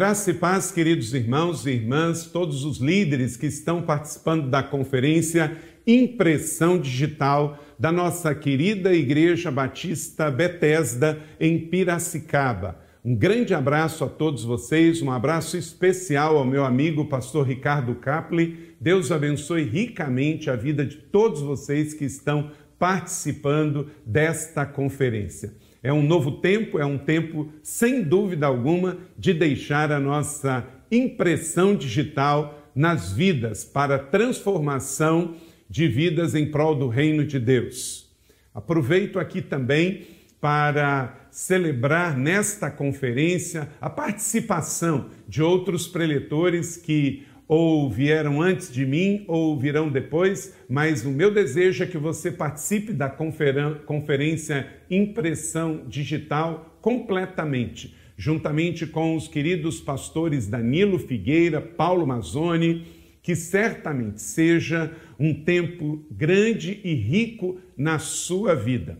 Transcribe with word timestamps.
Graça 0.00 0.30
e 0.30 0.34
paz, 0.34 0.72
queridos 0.72 1.12
irmãos 1.12 1.66
e 1.66 1.72
irmãs, 1.72 2.24
todos 2.24 2.64
os 2.64 2.78
líderes 2.78 3.36
que 3.36 3.44
estão 3.44 3.82
participando 3.82 4.48
da 4.48 4.62
conferência 4.62 5.58
Impressão 5.86 6.78
Digital 6.78 7.62
da 7.78 7.92
nossa 7.92 8.34
querida 8.34 8.94
Igreja 8.94 9.50
Batista 9.50 10.30
Betesda 10.30 11.20
em 11.38 11.58
Piracicaba. 11.58 12.80
Um 13.04 13.14
grande 13.14 13.52
abraço 13.52 14.02
a 14.02 14.08
todos 14.08 14.42
vocês, 14.42 15.02
um 15.02 15.10
abraço 15.10 15.58
especial 15.58 16.38
ao 16.38 16.46
meu 16.46 16.64
amigo 16.64 17.04
pastor 17.04 17.46
Ricardo 17.46 17.94
Capli. 17.94 18.74
Deus 18.80 19.12
abençoe 19.12 19.64
ricamente 19.64 20.48
a 20.48 20.56
vida 20.56 20.82
de 20.82 20.96
todos 20.96 21.42
vocês 21.42 21.92
que 21.92 22.06
estão 22.06 22.50
participando 22.78 23.90
desta 24.06 24.64
conferência. 24.64 25.52
É 25.82 25.92
um 25.92 26.02
novo 26.02 26.32
tempo, 26.32 26.78
é 26.78 26.84
um 26.84 26.98
tempo, 26.98 27.50
sem 27.62 28.02
dúvida 28.02 28.46
alguma, 28.46 28.98
de 29.16 29.32
deixar 29.32 29.90
a 29.90 29.98
nossa 29.98 30.66
impressão 30.90 31.74
digital 31.74 32.68
nas 32.74 33.12
vidas 33.12 33.64
para 33.64 33.98
transformação 33.98 35.36
de 35.68 35.88
vidas 35.88 36.34
em 36.34 36.50
prol 36.50 36.74
do 36.74 36.88
reino 36.88 37.24
de 37.24 37.38
Deus. 37.38 38.10
Aproveito 38.54 39.18
aqui 39.18 39.40
também 39.40 40.06
para 40.40 41.28
celebrar 41.30 42.16
nesta 42.16 42.70
conferência 42.70 43.68
a 43.80 43.88
participação 43.88 45.10
de 45.28 45.42
outros 45.42 45.86
preletores 45.86 46.76
que 46.76 47.26
ou 47.52 47.90
vieram 47.90 48.40
antes 48.40 48.72
de 48.72 48.86
mim 48.86 49.24
ou 49.26 49.58
virão 49.58 49.90
depois, 49.90 50.54
mas 50.68 51.04
o 51.04 51.10
meu 51.10 51.34
desejo 51.34 51.82
é 51.82 51.86
que 51.88 51.98
você 51.98 52.30
participe 52.30 52.92
da 52.92 53.10
conferência 53.10 54.68
Impressão 54.88 55.82
Digital 55.88 56.78
completamente, 56.80 57.96
juntamente 58.16 58.86
com 58.86 59.16
os 59.16 59.26
queridos 59.26 59.80
pastores 59.80 60.46
Danilo 60.46 60.96
Figueira, 60.96 61.60
Paulo 61.60 62.06
Mazzoni, 62.06 62.86
que 63.20 63.34
certamente 63.34 64.22
seja 64.22 64.94
um 65.18 65.34
tempo 65.34 66.06
grande 66.08 66.80
e 66.84 66.94
rico 66.94 67.58
na 67.76 67.98
sua 67.98 68.54
vida. 68.54 68.96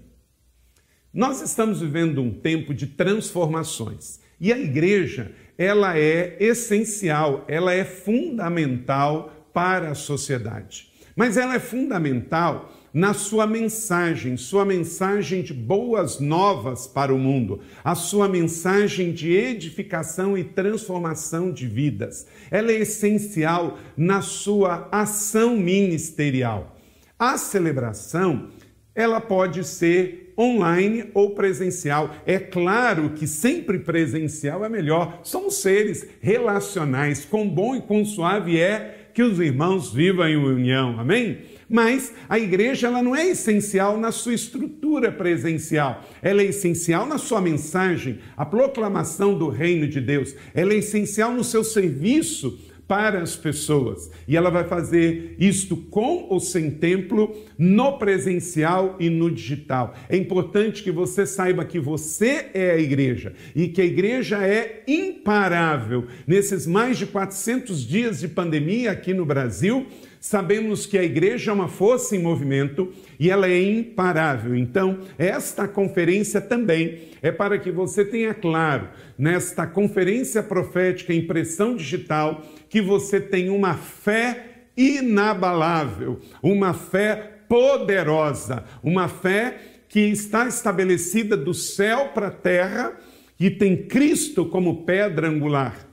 Nós 1.15 1.41
estamos 1.41 1.81
vivendo 1.81 2.21
um 2.21 2.33
tempo 2.33 2.75
de 2.75 2.89
transformações 2.89 4.19
e 4.41 4.53
a 4.53 4.59
igreja 4.59 5.31
ela 5.61 5.99
é 5.99 6.39
essencial, 6.41 7.45
ela 7.47 7.71
é 7.71 7.85
fundamental 7.85 9.31
para 9.53 9.91
a 9.91 9.95
sociedade. 9.95 10.91
Mas 11.15 11.37
ela 11.37 11.55
é 11.55 11.59
fundamental 11.59 12.73
na 12.95 13.13
sua 13.13 13.47
mensagem, 13.47 14.39
sua 14.39 14.65
mensagem 14.65 15.43
de 15.43 15.53
boas 15.53 16.19
novas 16.19 16.87
para 16.87 17.15
o 17.15 17.19
mundo, 17.19 17.61
a 17.85 17.95
sua 17.95 18.27
mensagem 18.27 19.13
de 19.13 19.33
edificação 19.33 20.37
e 20.37 20.43
transformação 20.43 21.53
de 21.53 21.67
vidas. 21.67 22.27
Ela 22.51 22.73
é 22.73 22.77
essencial 22.77 23.79
na 23.95 24.23
sua 24.23 24.89
ação 24.91 25.59
ministerial. 25.59 26.75
A 27.19 27.37
celebração, 27.37 28.49
ela 28.95 29.21
pode 29.21 29.63
ser 29.65 30.30
online 30.41 31.11
ou 31.13 31.31
presencial. 31.31 32.15
É 32.25 32.39
claro 32.39 33.11
que 33.11 33.27
sempre 33.27 33.79
presencial 33.79 34.65
é 34.65 34.69
melhor. 34.69 35.21
Somos 35.23 35.57
seres 35.57 36.07
relacionais. 36.21 37.25
Com 37.25 37.47
bom 37.47 37.77
e 37.77 37.83
com 37.83 38.03
suave 38.05 38.59
é 38.59 39.11
que 39.13 39.23
os 39.23 39.39
irmãos 39.39 39.93
vivam 39.93 40.27
em 40.27 40.37
união. 40.37 40.99
Amém? 40.99 41.39
Mas 41.69 42.13
a 42.29 42.37
igreja 42.37 42.89
ela 42.89 43.03
não 43.03 43.15
é 43.15 43.29
essencial 43.29 43.97
na 43.97 44.11
sua 44.11 44.35
estrutura 44.35 45.13
presencial, 45.13 46.05
ela 46.21 46.43
é 46.43 46.47
essencial 46.47 47.07
na 47.07 47.17
sua 47.17 47.41
mensagem, 47.41 48.19
a 48.37 48.45
proclamação 48.45 49.39
do 49.39 49.49
reino 49.49 49.87
de 49.87 50.01
Deus, 50.01 50.35
ela 50.53 50.73
é 50.73 50.79
essencial 50.79 51.33
no 51.33 51.45
seu 51.45 51.63
serviço 51.63 52.59
para 52.91 53.23
as 53.23 53.37
pessoas. 53.37 54.11
E 54.27 54.37
ela 54.37 54.51
vai 54.51 54.65
fazer 54.65 55.37
isto 55.39 55.77
com 55.77 56.27
ou 56.29 56.41
sem 56.41 56.73
templo, 56.73 57.37
no 57.57 57.99
presencial 57.99 58.97
e 58.99 59.09
no 59.09 59.31
digital. 59.31 59.95
É 60.09 60.17
importante 60.17 60.83
que 60.83 60.91
você 60.91 61.25
saiba 61.25 61.65
que 61.65 61.79
você 61.79 62.47
é 62.53 62.73
a 62.73 62.79
igreja 62.79 63.33
e 63.55 63.69
que 63.69 63.81
a 63.81 63.85
igreja 63.85 64.45
é 64.45 64.83
imparável. 64.89 66.07
Nesses 66.27 66.67
mais 66.67 66.99
de 66.99 67.07
400 67.07 67.87
dias 67.87 68.19
de 68.19 68.27
pandemia 68.27 68.91
aqui 68.91 69.15
no 69.15 69.25
Brasil, 69.25 69.87
sabemos 70.21 70.85
que 70.85 70.99
a 70.99 71.03
igreja 71.03 71.51
é 71.51 71.55
uma 71.55 71.67
força 71.67 72.15
em 72.15 72.23
movimento 72.23 72.93
e 73.19 73.31
ela 73.31 73.49
é 73.49 73.61
imparável. 73.61 74.55
Então, 74.55 75.01
esta 75.19 75.67
conferência 75.67 76.41
também 76.41 77.09
é 77.23 77.33
para 77.33 77.59
que 77.59 77.71
você 77.71 78.05
tenha 78.05 78.35
claro, 78.35 78.89
nesta 79.19 79.67
conferência 79.67 80.43
profética 80.43 81.15
Impressão 81.15 81.75
Digital, 81.75 82.43
que 82.69 82.81
você 82.81 83.19
tem 83.19 83.49
uma 83.49 83.75
fé 83.75 84.67
inabalável, 84.77 86.21
uma 86.43 86.75
fé 86.75 87.41
poderosa, 87.49 88.65
uma 88.83 89.09
fé 89.09 89.59
que 89.89 90.01
está 90.01 90.47
estabelecida 90.47 91.37
do 91.37 91.53
céu 91.53 92.11
para 92.15 92.29
a 92.29 92.31
terra 92.31 92.97
e 93.39 93.51
tem 93.51 93.77
Cristo 93.77 94.47
como 94.47 94.85
pedra 94.85 95.29
angular. 95.29 95.90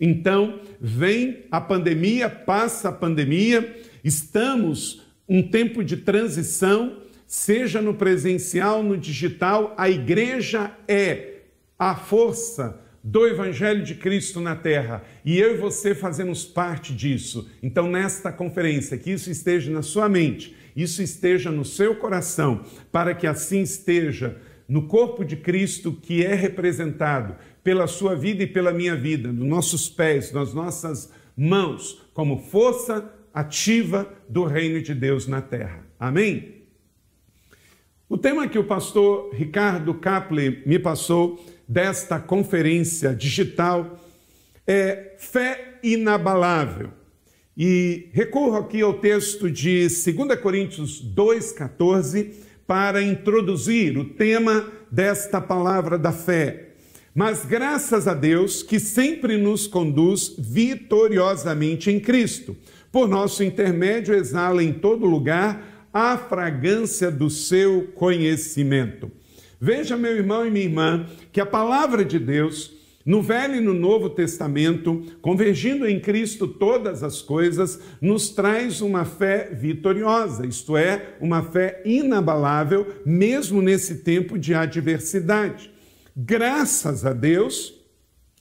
Então, 0.00 0.60
vem 0.80 1.44
a 1.50 1.60
pandemia, 1.60 2.28
passa 2.28 2.90
a 2.90 2.92
pandemia, 2.92 3.76
estamos 4.04 5.02
um 5.28 5.42
tempo 5.42 5.82
de 5.82 5.96
transição, 5.96 6.98
seja 7.26 7.80
no 7.80 7.94
presencial, 7.94 8.82
no 8.82 8.96
digital, 8.96 9.74
a 9.76 9.90
igreja 9.90 10.70
é 10.86 11.40
a 11.78 11.94
força 11.94 12.80
do 13.02 13.26
Evangelho 13.26 13.84
de 13.84 13.94
Cristo 13.94 14.40
na 14.40 14.56
terra 14.56 15.04
e 15.24 15.38
eu 15.38 15.54
e 15.54 15.58
você 15.58 15.94
fazemos 15.94 16.44
parte 16.44 16.92
disso. 16.92 17.48
Então, 17.62 17.88
nesta 17.88 18.32
conferência, 18.32 18.98
que 18.98 19.12
isso 19.12 19.30
esteja 19.30 19.70
na 19.70 19.82
sua 19.82 20.08
mente, 20.08 20.56
isso 20.74 21.02
esteja 21.02 21.50
no 21.50 21.64
seu 21.64 21.94
coração, 21.96 22.64
para 22.90 23.14
que 23.14 23.26
assim 23.26 23.62
esteja 23.62 24.36
no 24.68 24.88
corpo 24.88 25.24
de 25.24 25.36
Cristo 25.36 25.92
que 25.92 26.24
é 26.24 26.34
representado 26.34 27.36
pela 27.66 27.88
sua 27.88 28.14
vida 28.14 28.44
e 28.44 28.46
pela 28.46 28.72
minha 28.72 28.94
vida, 28.94 29.32
nos 29.32 29.44
nossos 29.44 29.88
pés, 29.88 30.30
nas 30.30 30.54
nossas 30.54 31.12
mãos, 31.36 32.00
como 32.14 32.38
força 32.38 33.12
ativa 33.34 34.08
do 34.28 34.44
reino 34.44 34.80
de 34.80 34.94
Deus 34.94 35.26
na 35.26 35.42
terra. 35.42 35.84
Amém? 35.98 36.62
O 38.08 38.16
tema 38.16 38.46
que 38.46 38.56
o 38.56 38.62
pastor 38.62 39.34
Ricardo 39.34 39.92
Capli 39.94 40.62
me 40.64 40.78
passou 40.78 41.44
desta 41.66 42.20
conferência 42.20 43.12
digital 43.12 43.98
é 44.64 45.16
fé 45.18 45.80
inabalável. 45.82 46.90
E 47.56 48.10
recorro 48.12 48.58
aqui 48.58 48.80
ao 48.80 49.00
texto 49.00 49.50
de 49.50 49.88
2 49.88 50.40
Coríntios 50.40 51.04
2,14 51.04 52.32
para 52.64 53.02
introduzir 53.02 53.98
o 53.98 54.04
tema 54.04 54.70
desta 54.88 55.40
palavra 55.40 55.98
da 55.98 56.12
fé. 56.12 56.65
Mas 57.16 57.46
graças 57.46 58.06
a 58.06 58.12
Deus 58.12 58.62
que 58.62 58.78
sempre 58.78 59.38
nos 59.38 59.66
conduz 59.66 60.34
vitoriosamente 60.38 61.90
em 61.90 61.98
Cristo. 61.98 62.54
Por 62.92 63.08
nosso 63.08 63.42
intermédio, 63.42 64.14
exala 64.14 64.62
em 64.62 64.70
todo 64.70 65.06
lugar 65.06 65.88
a 65.94 66.18
fragrância 66.18 67.10
do 67.10 67.30
seu 67.30 67.88
conhecimento. 67.94 69.10
Veja, 69.58 69.96
meu 69.96 70.14
irmão 70.14 70.46
e 70.46 70.50
minha 70.50 70.66
irmã, 70.66 71.06
que 71.32 71.40
a 71.40 71.46
palavra 71.46 72.04
de 72.04 72.18
Deus, 72.18 72.74
no 73.02 73.22
Velho 73.22 73.56
e 73.56 73.60
no 73.62 73.72
Novo 73.72 74.10
Testamento, 74.10 75.02
convergindo 75.22 75.88
em 75.88 75.98
Cristo 75.98 76.46
todas 76.46 77.02
as 77.02 77.22
coisas, 77.22 77.80
nos 77.98 78.28
traz 78.28 78.82
uma 78.82 79.06
fé 79.06 79.48
vitoriosa, 79.54 80.44
isto 80.44 80.76
é, 80.76 81.16
uma 81.18 81.42
fé 81.42 81.80
inabalável, 81.86 82.86
mesmo 83.06 83.62
nesse 83.62 84.02
tempo 84.02 84.38
de 84.38 84.52
adversidade. 84.52 85.74
Graças 86.16 87.04
a 87.04 87.12
Deus 87.12 87.74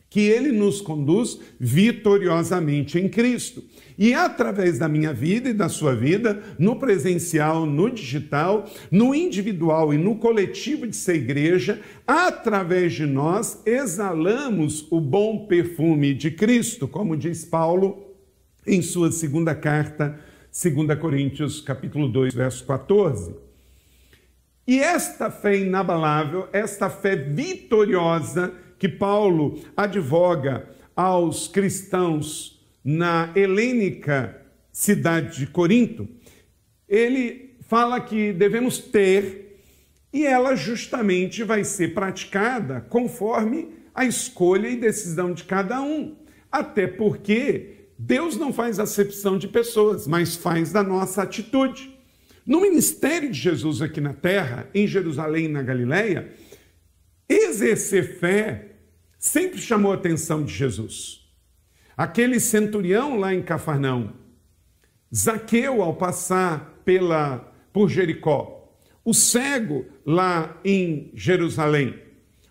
que 0.10 0.22
Ele 0.22 0.54
nos 0.54 0.80
conduz 0.80 1.38
vitoriosamente 1.60 2.98
em 2.98 3.10
Cristo. 3.10 3.62
E 3.98 4.14
através 4.14 4.80
da 4.80 4.88
minha 4.88 5.12
vida 5.12 5.50
e 5.50 5.54
da 5.54 5.68
sua 5.68 5.94
vida, 5.94 6.42
no 6.58 6.78
presencial, 6.78 7.66
no 7.66 7.90
digital, 7.90 8.70
no 8.90 9.14
individual 9.14 9.94
e 9.94 9.98
no 9.98 10.16
coletivo 10.16 10.88
de 10.88 10.96
ser 10.96 11.16
igreja, 11.16 11.82
através 12.08 12.94
de 12.94 13.06
nós 13.06 13.62
exalamos 13.66 14.88
o 14.90 15.02
bom 15.02 15.46
perfume 15.46 16.14
de 16.14 16.32
Cristo, 16.32 16.88
como 16.88 17.18
diz 17.18 17.44
Paulo 17.44 18.06
em 18.66 18.82
sua 18.82 19.12
segunda 19.12 19.54
carta, 19.54 20.18
2 20.50 20.98
Coríntios, 20.98 21.60
capítulo 21.60 22.08
2, 22.08 22.34
verso 22.34 22.64
14. 22.64 23.45
E 24.68 24.80
esta 24.80 25.30
fé 25.30 25.58
inabalável, 25.58 26.48
esta 26.52 26.90
fé 26.90 27.16
vitoriosa 27.16 28.54
que 28.80 28.90
Paulo 28.90 29.62
advoga 29.78 30.68
aos 30.96 31.48
cristãos 31.48 32.60
na 32.84 33.32
helênica 33.36 34.42
cidade 34.72 35.38
de 35.38 35.48
Corinto, 35.48 36.08
ele 36.88 37.56
fala 37.68 38.00
que 38.00 38.34
devemos 38.34 38.78
ter 38.80 39.62
e 40.12 40.26
ela 40.26 40.56
justamente 40.56 41.44
vai 41.44 41.64
ser 41.64 41.94
praticada 41.94 42.82
conforme 42.90 43.70
a 43.94 44.06
escolha 44.06 44.68
e 44.68 44.76
decisão 44.76 45.34
de 45.34 45.44
cada 45.44 45.82
um. 45.82 46.16
Até 46.52 46.88
porque 46.88 47.90
Deus 47.98 48.38
não 48.38 48.52
faz 48.52 48.80
acepção 48.80 49.38
de 49.38 49.48
pessoas, 49.48 50.08
mas 50.08 50.36
faz 50.36 50.72
da 50.72 50.84
nossa 50.84 51.24
atitude. 51.24 51.95
No 52.46 52.62
ministério 52.62 53.32
de 53.32 53.40
Jesus 53.40 53.82
aqui 53.82 54.00
na 54.00 54.14
terra, 54.14 54.70
em 54.74 54.86
Jerusalém 54.86 55.46
e 55.46 55.50
na 55.50 55.64
Galileia, 55.64 56.32
exercer 57.28 58.20
fé 58.20 58.76
sempre 59.18 59.60
chamou 59.60 59.92
a 59.92 59.96
atenção 59.96 60.44
de 60.44 60.54
Jesus. 60.54 61.26
Aquele 61.98 62.40
centurião 62.40 63.18
lá 63.18 63.34
em 63.34 63.42
Cafarnaum, 63.42 64.12
Zaqueu 65.14 65.82
ao 65.82 65.96
passar 65.96 66.82
pela 66.86 67.52
por 67.74 67.90
Jericó, 67.90 68.72
o 69.04 69.14
cego 69.14 69.86
lá 70.06 70.60
em 70.64 71.12
Jerusalém, 71.16 72.00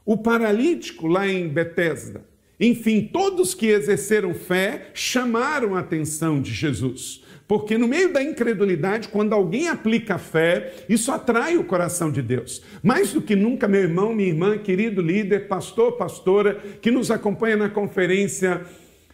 o 0.04 0.16
paralítico 0.16 1.06
lá 1.06 1.28
em 1.28 1.48
Betesda, 1.48 2.26
enfim, 2.58 3.08
todos 3.12 3.54
que 3.54 3.66
exerceram 3.66 4.34
fé 4.34 4.90
chamaram 4.94 5.74
a 5.74 5.80
atenção 5.80 6.40
de 6.40 6.52
Jesus. 6.52 7.23
Porque 7.46 7.76
no 7.76 7.86
meio 7.86 8.12
da 8.12 8.22
incredulidade, 8.22 9.08
quando 9.08 9.34
alguém 9.34 9.68
aplica 9.68 10.16
fé, 10.16 10.72
isso 10.88 11.12
atrai 11.12 11.56
o 11.58 11.64
coração 11.64 12.10
de 12.10 12.22
Deus. 12.22 12.62
Mais 12.82 13.12
do 13.12 13.20
que 13.20 13.36
nunca, 13.36 13.68
meu 13.68 13.82
irmão, 13.82 14.14
minha 14.14 14.28
irmã, 14.28 14.56
querido 14.56 15.02
líder, 15.02 15.46
pastor, 15.46 15.92
pastora, 15.92 16.54
que 16.80 16.90
nos 16.90 17.10
acompanha 17.10 17.56
na 17.56 17.68
conferência 17.68 18.62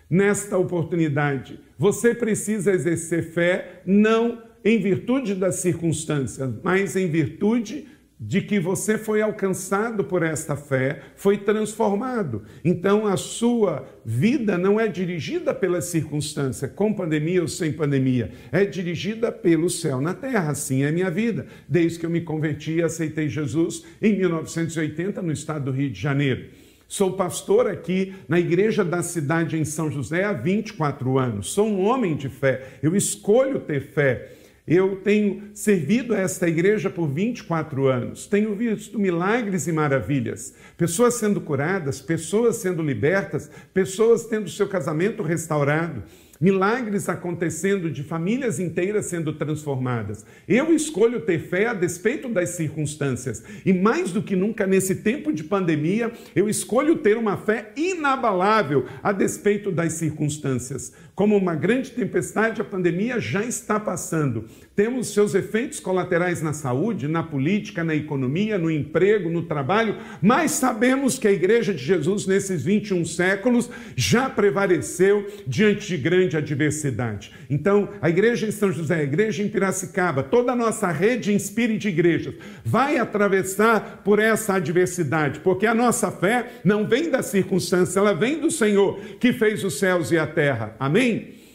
nesta 0.09 0.57
oportunidade. 0.57 1.59
Você 1.77 2.15
precisa 2.15 2.73
exercer 2.73 3.33
fé 3.33 3.83
não 3.85 4.43
em 4.65 4.79
virtude 4.79 5.35
das 5.35 5.57
circunstâncias, 5.57 6.53
mas 6.63 6.95
em 6.95 7.09
virtude 7.09 7.89
de 8.21 8.43
que 8.43 8.61
você 8.61 8.99
foi 8.99 9.23
alcançado 9.23 10.05
por 10.05 10.23
esta 10.23 10.55
fé, 10.55 11.01
foi 11.17 11.39
transformado. 11.39 12.43
Então 12.63 13.07
a 13.07 13.17
sua 13.17 13.89
vida 14.05 14.59
não 14.59 14.79
é 14.79 14.87
dirigida 14.87 15.55
pela 15.55 15.81
circunstância, 15.81 16.69
com 16.69 16.93
pandemia 16.93 17.41
ou 17.41 17.49
sem 17.49 17.73
pandemia, 17.73 18.33
é 18.53 18.67
dirigida 18.67 19.33
pelo 19.33 19.71
céu 19.71 20.03
na 20.03 20.13
terra. 20.13 20.51
Assim 20.51 20.83
é 20.83 20.93
minha 20.93 21.11
vida. 21.11 21.47
Desde 21.67 21.99
que 21.99 22.05
eu 22.05 22.11
me 22.11 22.21
converti 22.21 22.73
e 22.75 22.83
aceitei 22.83 23.29
Jesus 23.29 23.85
em 24.03 24.15
1980 24.19 25.23
no 25.23 25.33
estado 25.33 25.67
do 25.67 25.71
Rio 25.71 25.91
de 25.91 26.01
Janeiro. 26.01 26.45
Sou 26.87 27.13
pastor 27.13 27.69
aqui 27.69 28.15
na 28.29 28.39
igreja 28.39 28.85
da 28.85 29.01
cidade 29.01 29.57
em 29.57 29.65
São 29.65 29.91
José 29.91 30.25
há 30.25 30.33
24 30.33 31.19
anos. 31.19 31.53
Sou 31.53 31.67
um 31.67 31.87
homem 31.87 32.17
de 32.17 32.29
fé. 32.29 32.79
Eu 32.83 32.97
escolho 32.97 33.61
ter 33.61 33.81
fé. 33.81 34.33
Eu 34.71 35.01
tenho 35.03 35.51
servido 35.53 36.15
a 36.15 36.19
esta 36.19 36.47
igreja 36.47 36.89
por 36.89 37.09
24 37.09 37.89
anos, 37.89 38.29
tenho 38.29 38.55
visto 38.55 39.01
milagres 39.01 39.67
e 39.67 39.73
maravilhas, 39.73 40.55
pessoas 40.79 41.15
sendo 41.15 41.41
curadas, 41.41 42.01
pessoas 42.01 42.59
sendo 42.59 42.81
libertas, 42.81 43.51
pessoas 43.75 44.27
tendo 44.27 44.49
seu 44.49 44.69
casamento 44.69 45.25
restaurado 45.25 46.05
milagres 46.41 47.09
acontecendo 47.09 47.91
de 47.91 48.03
famílias 48.03 48.59
inteiras 48.59 49.07
sendo 49.07 49.35
transformadas. 49.35 50.25
Eu 50.49 50.75
escolho 50.75 51.21
ter 51.21 51.39
fé 51.39 51.67
a 51.67 51.75
despeito 51.75 52.29
das 52.29 52.51
circunstâncias. 52.51 53.45
E 53.65 53.73
mais 53.75 54.11
do 54.11 54.23
que 54.23 54.35
nunca 54.35 54.67
nesse 54.67 54.97
tempo 54.97 55.33
de 55.33 55.45
pandemia, 55.45 56.11
eu 56.35 56.49
escolho 56.49 56.97
ter 56.97 57.19
uma 57.19 57.37
fé 57.37 57.73
inabalável 57.77 58.87
a 59.03 59.13
despeito 59.13 59.71
das 59.71 59.93
circunstâncias. 59.93 60.93
Como 61.21 61.37
uma 61.37 61.55
grande 61.55 61.91
tempestade, 61.91 62.63
a 62.63 62.65
pandemia 62.65 63.21
já 63.21 63.45
está 63.45 63.79
passando. 63.79 64.47
Temos 64.75 65.13
seus 65.13 65.35
efeitos 65.35 65.79
colaterais 65.79 66.41
na 66.41 66.55
saúde, 66.55 67.07
na 67.07 67.23
política, 67.23 67.85
na 67.85 67.95
economia, 67.95 68.57
no 68.57 68.71
emprego, 68.71 69.29
no 69.29 69.43
trabalho, 69.43 69.99
mas 70.23 70.53
sabemos 70.53 71.19
que 71.19 71.29
a 71.29 71.31
Igreja 71.31 71.75
de 71.75 71.85
Jesus, 71.85 72.27
nesses 72.27 72.65
21 72.65 73.05
séculos, 73.05 73.69
já 73.95 74.31
prevaleceu 74.31 75.31
diante 75.47 75.89
de 75.89 75.99
grande 75.99 76.39
adversidade. 76.39 77.33
Então, 77.51 77.91
a 78.01 78.09
Igreja 78.09 78.47
em 78.47 78.51
São 78.51 78.73
José, 78.73 78.95
a 78.95 79.03
Igreja 79.03 79.43
em 79.43 79.49
Piracicaba, 79.51 80.23
toda 80.23 80.53
a 80.53 80.57
nossa 80.57 80.91
rede 80.91 81.35
Inspire 81.35 81.77
de 81.77 81.91
igrejas 81.91 82.33
vai 82.65 82.97
atravessar 82.97 84.01
por 84.03 84.19
essa 84.19 84.55
adversidade, 84.55 85.41
porque 85.41 85.67
a 85.67 85.75
nossa 85.75 86.11
fé 86.11 86.53
não 86.65 86.89
vem 86.89 87.11
da 87.11 87.23
circunstância, 87.23 87.99
ela 87.99 88.15
vem 88.15 88.41
do 88.41 88.51
Senhor 88.51 88.99
que 89.21 89.35
fez 89.35 89.63
os 89.63 89.79
céus 89.79 90.11
e 90.11 90.17
a 90.17 90.27
terra. 90.27 90.75
Amém? 90.81 91.10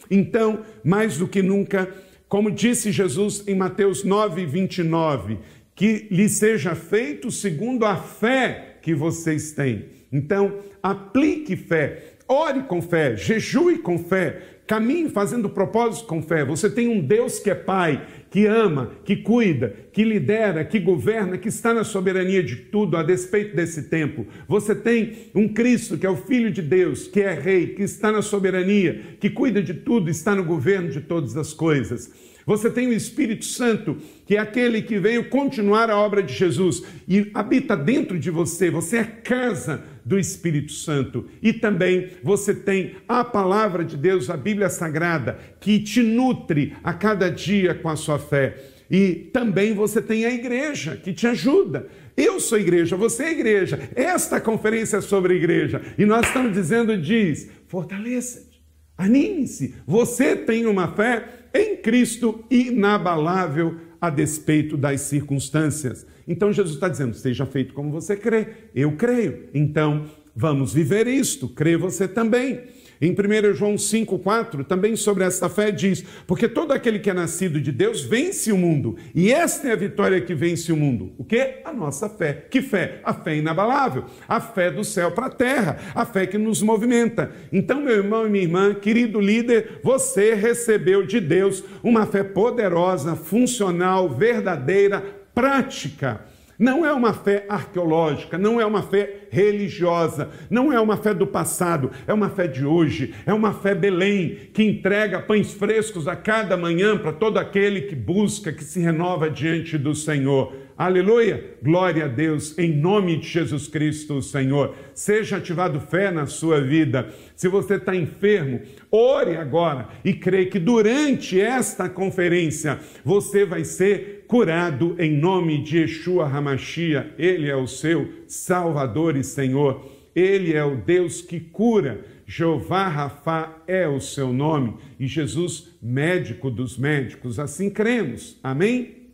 Então, 0.09 0.59
mais 0.83 1.17
do 1.17 1.27
que 1.27 1.41
nunca, 1.41 1.89
como 2.27 2.51
disse 2.51 2.91
Jesus 2.91 3.43
em 3.47 3.55
Mateus 3.55 4.03
9, 4.03 4.45
29, 4.45 5.39
que 5.75 6.07
lhe 6.09 6.29
seja 6.29 6.73
feito 6.75 7.29
segundo 7.29 7.85
a 7.85 7.95
fé 7.95 8.77
que 8.81 8.93
vocês 8.93 9.51
têm. 9.51 9.85
Então, 10.11 10.59
aplique 10.81 11.55
fé, 11.55 12.15
ore 12.27 12.63
com 12.63 12.81
fé, 12.81 13.15
jejue 13.15 13.79
com 13.79 13.97
fé, 13.97 14.41
caminhe 14.65 15.09
fazendo 15.09 15.49
propósitos 15.49 16.07
com 16.07 16.21
fé. 16.21 16.45
Você 16.45 16.69
tem 16.69 16.87
um 16.87 17.01
Deus 17.01 17.39
que 17.39 17.49
é 17.49 17.55
Pai, 17.55 18.05
que 18.35 18.47
ama, 18.47 18.91
que 19.05 19.15
cuida, 19.15 19.73
que 19.93 20.03
lidera, 20.03 20.65
que 20.65 20.77
governa, 20.77 21.37
que 21.37 21.47
está 21.47 21.73
na 21.73 21.85
soberania 21.85 22.43
de 22.43 22.57
tudo 22.57 22.97
a 22.97 23.01
despeito 23.01 23.55
desse 23.55 23.83
tempo. 23.83 24.27
Você 24.45 24.75
tem 24.75 25.29
um 25.33 25.47
Cristo 25.47 25.97
que 25.97 26.05
é 26.05 26.09
o 26.09 26.17
Filho 26.17 26.51
de 26.51 26.61
Deus, 26.61 27.07
que 27.07 27.21
é 27.21 27.33
Rei, 27.33 27.67
que 27.67 27.83
está 27.83 28.11
na 28.11 28.21
soberania, 28.21 29.15
que 29.21 29.29
cuida 29.29 29.63
de 29.63 29.73
tudo, 29.73 30.09
está 30.09 30.35
no 30.35 30.43
governo 30.43 30.89
de 30.89 30.99
todas 30.99 31.37
as 31.37 31.53
coisas. 31.53 32.11
Você 32.45 32.69
tem 32.69 32.89
o 32.89 32.93
Espírito 32.93 33.45
Santo, 33.45 33.95
que 34.25 34.35
é 34.35 34.39
aquele 34.39 34.81
que 34.81 34.99
veio 34.99 35.29
continuar 35.29 35.89
a 35.89 35.97
obra 35.97 36.21
de 36.21 36.33
Jesus 36.33 36.83
e 37.07 37.31
habita 37.33 37.77
dentro 37.77 38.19
de 38.19 38.29
você. 38.29 38.69
Você 38.69 38.97
é 38.97 39.05
casa 39.05 39.81
do 40.05 40.19
Espírito 40.19 40.71
Santo. 40.71 41.25
E 41.41 41.51
também 41.51 42.11
você 42.23 42.53
tem 42.53 42.95
a 43.07 43.23
palavra 43.23 43.83
de 43.83 43.97
Deus, 43.97 44.29
a 44.29 44.37
Bíblia 44.37 44.69
Sagrada, 44.69 45.39
que 45.59 45.79
te 45.79 46.03
nutre 46.03 46.73
a 46.83 46.93
cada 46.93 47.29
dia 47.29 47.73
com 47.73 47.89
a 47.89 47.95
sua 47.95 48.19
fé. 48.19 48.55
E 48.89 49.29
também 49.33 49.73
você 49.73 49.99
tem 49.99 50.25
a 50.25 50.31
igreja 50.31 50.95
que 50.95 51.11
te 51.11 51.25
ajuda. 51.25 51.87
Eu 52.15 52.39
sou 52.39 52.59
igreja, 52.59 52.95
você 52.95 53.23
é 53.23 53.31
igreja. 53.31 53.89
Esta 53.95 54.39
conferência 54.39 54.97
é 54.97 55.01
sobre 55.01 55.33
igreja. 55.33 55.81
E 55.97 56.05
nós 56.05 56.27
estamos 56.27 56.53
dizendo, 56.53 56.95
diz, 56.95 57.49
fortaleça-te, 57.67 58.61
anime-se. 58.95 59.75
Você 59.87 60.35
tem 60.35 60.67
uma 60.67 60.95
fé 60.95 61.27
em 61.53 61.77
Cristo 61.77 62.45
inabalável 62.49 63.79
a 64.07 64.09
despeito 64.09 64.77
das 64.77 65.01
circunstâncias. 65.01 66.05
Então 66.27 66.51
Jesus 66.51 66.75
está 66.75 66.87
dizendo: 66.87 67.13
seja 67.13 67.45
feito 67.45 67.73
como 67.73 67.91
você 67.91 68.15
crê. 68.15 68.47
Eu 68.73 68.93
creio. 68.93 69.49
Então 69.53 70.05
vamos 70.35 70.73
viver 70.73 71.07
isto. 71.07 71.47
Crê 71.47 71.77
você 71.77 72.07
também. 72.07 72.61
Em 73.01 73.11
1 73.11 73.53
João 73.53 73.75
5,4, 73.75 74.65
também 74.65 74.95
sobre 74.95 75.23
esta 75.23 75.49
fé, 75.49 75.71
diz: 75.71 76.03
Porque 76.25 76.47
todo 76.47 76.71
aquele 76.71 76.99
que 76.99 77.09
é 77.09 77.13
nascido 77.13 77.59
de 77.59 77.71
Deus 77.71 78.01
vence 78.01 78.51
o 78.51 78.57
mundo, 78.57 78.95
e 79.13 79.31
esta 79.31 79.67
é 79.67 79.73
a 79.73 79.75
vitória 79.75 80.21
que 80.21 80.33
vence 80.33 80.71
o 80.71 80.77
mundo. 80.77 81.11
O 81.17 81.23
que? 81.23 81.61
A 81.65 81.73
nossa 81.73 82.07
fé. 82.09 82.45
Que 82.49 82.61
fé? 82.61 83.01
A 83.03 83.13
fé 83.13 83.35
inabalável, 83.35 84.05
a 84.27 84.39
fé 84.39 84.71
do 84.71 84.83
céu 84.83 85.11
para 85.11 85.27
a 85.27 85.31
terra, 85.31 85.77
a 85.93 86.05
fé 86.05 86.25
que 86.25 86.37
nos 86.37 86.61
movimenta. 86.61 87.31
Então, 87.51 87.81
meu 87.81 87.95
irmão 87.95 88.25
e 88.25 88.29
minha 88.29 88.43
irmã, 88.43 88.73
querido 88.73 89.19
líder, 89.19 89.79
você 89.83 90.33
recebeu 90.33 91.05
de 91.05 91.19
Deus 91.19 91.63
uma 91.83 92.05
fé 92.05 92.23
poderosa, 92.23 93.15
funcional, 93.15 94.09
verdadeira, 94.09 95.03
prática. 95.33 96.21
Não 96.57 96.85
é 96.85 96.93
uma 96.93 97.13
fé 97.13 97.45
arqueológica, 97.49 98.37
não 98.37 98.61
é 98.61 98.65
uma 98.65 98.81
fé 98.81 99.27
religiosa, 99.29 100.29
não 100.49 100.71
é 100.71 100.79
uma 100.79 100.95
fé 100.95 101.13
do 101.13 101.27
passado, 101.27 101.91
é 102.07 102.13
uma 102.13 102.29
fé 102.29 102.47
de 102.47 102.65
hoje, 102.65 103.13
é 103.25 103.33
uma 103.33 103.53
fé 103.53 103.75
Belém, 103.75 104.37
que 104.53 104.63
entrega 104.63 105.21
pães 105.21 105.53
frescos 105.53 106.07
a 106.07 106.15
cada 106.15 106.55
manhã 106.55 106.97
para 106.97 107.11
todo 107.11 107.37
aquele 107.37 107.81
que 107.81 107.95
busca, 107.95 108.53
que 108.53 108.63
se 108.63 108.79
renova 108.79 109.29
diante 109.29 109.77
do 109.77 109.93
Senhor. 109.93 110.64
Aleluia! 110.77 111.55
Glória 111.63 112.03
a 112.03 112.07
Deus, 112.09 112.57
em 112.59 112.69
nome 112.69 113.15
de 113.15 113.29
Jesus 113.29 113.65
Cristo, 113.65 114.21
Senhor. 114.21 114.75
Seja 114.93 115.37
ativado 115.37 115.79
fé 115.79 116.11
na 116.11 116.25
sua 116.25 116.59
vida. 116.59 117.13
Se 117.33 117.47
você 117.47 117.75
está 117.75 117.95
enfermo, 117.95 118.59
ore 118.91 119.37
agora 119.37 119.87
e 120.03 120.11
creia 120.11 120.49
que 120.49 120.59
durante 120.59 121.39
esta 121.39 121.87
conferência 121.87 122.77
você 123.05 123.45
vai 123.45 123.63
ser 123.63 124.25
curado 124.27 124.97
em 124.99 125.15
nome 125.15 125.63
de 125.63 125.77
Yeshua 125.77 126.27
Hamashia. 126.27 127.13
Ele 127.17 127.49
é 127.49 127.55
o 127.55 127.67
seu 127.67 128.09
Salvador 128.27 129.15
e 129.15 129.23
Senhor. 129.23 129.89
Ele 130.13 130.53
é 130.53 130.65
o 130.65 130.75
Deus 130.75 131.21
que 131.21 131.39
cura. 131.39 132.03
Jeová 132.25 132.89
Rafá 132.89 133.63
é 133.65 133.87
o 133.87 134.01
seu 134.01 134.33
nome 134.33 134.75
e 134.99 135.07
Jesus, 135.07 135.77
médico 135.81 136.51
dos 136.51 136.77
médicos. 136.77 137.39
Assim 137.39 137.69
cremos. 137.69 138.37
Amém? 138.43 139.04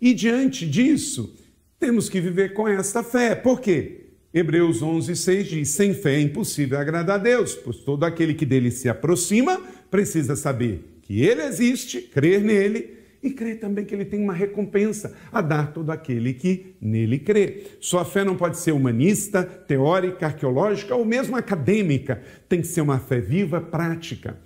E 0.00 0.14
diante 0.14 0.68
disso, 0.68 1.36
temos 1.78 2.08
que 2.08 2.20
viver 2.20 2.52
com 2.52 2.68
essa 2.68 3.02
fé. 3.02 3.34
Por 3.34 3.60
quê? 3.60 4.06
Hebreus 4.32 4.82
11, 4.82 5.16
6 5.16 5.46
diz: 5.46 5.68
sem 5.70 5.94
fé 5.94 6.16
é 6.16 6.20
impossível 6.20 6.78
agradar 6.78 7.16
a 7.18 7.22
Deus, 7.22 7.54
pois 7.54 7.78
todo 7.78 8.04
aquele 8.04 8.34
que 8.34 8.46
dele 8.46 8.70
se 8.70 8.88
aproxima 8.88 9.60
precisa 9.90 10.36
saber 10.36 11.00
que 11.02 11.22
ele 11.22 11.42
existe, 11.42 12.02
crer 12.02 12.42
nele 12.42 12.98
e 13.22 13.30
crê 13.30 13.54
também 13.54 13.84
que 13.84 13.94
ele 13.94 14.04
tem 14.04 14.22
uma 14.22 14.34
recompensa 14.34 15.16
a 15.32 15.40
dar 15.40 15.72
todo 15.72 15.90
aquele 15.90 16.34
que 16.34 16.74
nele 16.80 17.18
crê. 17.18 17.64
Sua 17.80 18.04
fé 18.04 18.22
não 18.22 18.36
pode 18.36 18.58
ser 18.58 18.72
humanista, 18.72 19.42
teórica, 19.42 20.26
arqueológica 20.26 20.94
ou 20.94 21.04
mesmo 21.04 21.34
acadêmica, 21.34 22.22
tem 22.48 22.60
que 22.60 22.66
ser 22.66 22.82
uma 22.82 22.98
fé 22.98 23.20
viva, 23.20 23.60
prática. 23.60 24.38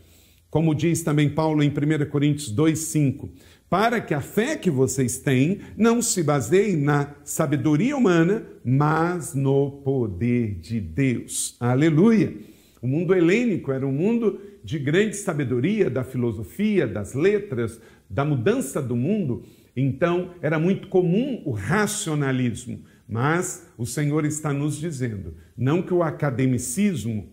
Como 0.48 0.74
diz 0.74 1.02
também 1.02 1.28
Paulo 1.28 1.62
em 1.62 1.70
1 1.70 2.08
Coríntios 2.08 2.54
2,5: 2.54 3.28
para 3.72 4.02
que 4.02 4.12
a 4.12 4.20
fé 4.20 4.54
que 4.54 4.70
vocês 4.70 5.16
têm 5.16 5.60
não 5.78 6.02
se 6.02 6.22
baseie 6.22 6.76
na 6.76 7.14
sabedoria 7.24 7.96
humana, 7.96 8.44
mas 8.62 9.34
no 9.34 9.80
poder 9.82 10.56
de 10.56 10.78
Deus. 10.78 11.56
Aleluia! 11.58 12.36
O 12.82 12.86
mundo 12.86 13.14
helênico 13.14 13.72
era 13.72 13.86
um 13.86 13.92
mundo 13.92 14.38
de 14.62 14.78
grande 14.78 15.16
sabedoria 15.16 15.88
da 15.88 16.04
filosofia, 16.04 16.86
das 16.86 17.14
letras, 17.14 17.80
da 18.10 18.26
mudança 18.26 18.82
do 18.82 18.94
mundo, 18.94 19.42
então 19.74 20.34
era 20.42 20.58
muito 20.58 20.88
comum 20.88 21.40
o 21.46 21.52
racionalismo. 21.52 22.84
Mas 23.08 23.72
o 23.78 23.86
Senhor 23.86 24.26
está 24.26 24.52
nos 24.52 24.76
dizendo, 24.76 25.34
não 25.56 25.80
que 25.80 25.94
o 25.94 26.02
academicismo 26.02 27.26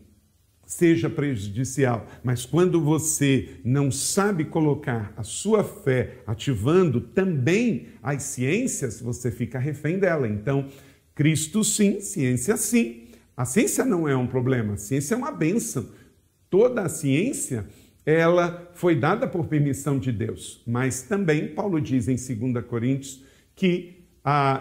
seja 0.69 1.09
prejudicial, 1.09 2.05
mas 2.23 2.45
quando 2.45 2.79
você 2.79 3.55
não 3.65 3.89
sabe 3.89 4.45
colocar 4.45 5.11
a 5.17 5.23
sua 5.23 5.63
fé 5.63 6.17
ativando 6.27 7.01
também 7.01 7.87
as 8.03 8.21
ciências, 8.21 9.01
você 9.01 9.31
fica 9.31 9.57
refém 9.57 9.97
dela. 9.97 10.27
Então, 10.27 10.67
Cristo 11.15 11.63
sim, 11.63 11.99
ciência 11.99 12.55
sim. 12.55 13.07
A 13.35 13.45
ciência 13.45 13.83
não 13.83 14.07
é 14.07 14.15
um 14.15 14.27
problema, 14.27 14.75
a 14.75 14.77
ciência 14.77 15.15
é 15.15 15.17
uma 15.17 15.31
bênção. 15.31 15.89
Toda 16.51 16.83
a 16.83 16.89
ciência, 16.89 17.65
ela 18.05 18.69
foi 18.75 18.95
dada 18.95 19.27
por 19.27 19.47
permissão 19.47 19.97
de 19.97 20.11
Deus, 20.11 20.61
mas 20.67 21.01
também 21.01 21.47
Paulo 21.47 21.81
diz 21.81 22.07
em 22.07 22.15
2 22.15 22.63
Coríntios 22.65 23.23
que 23.55 24.03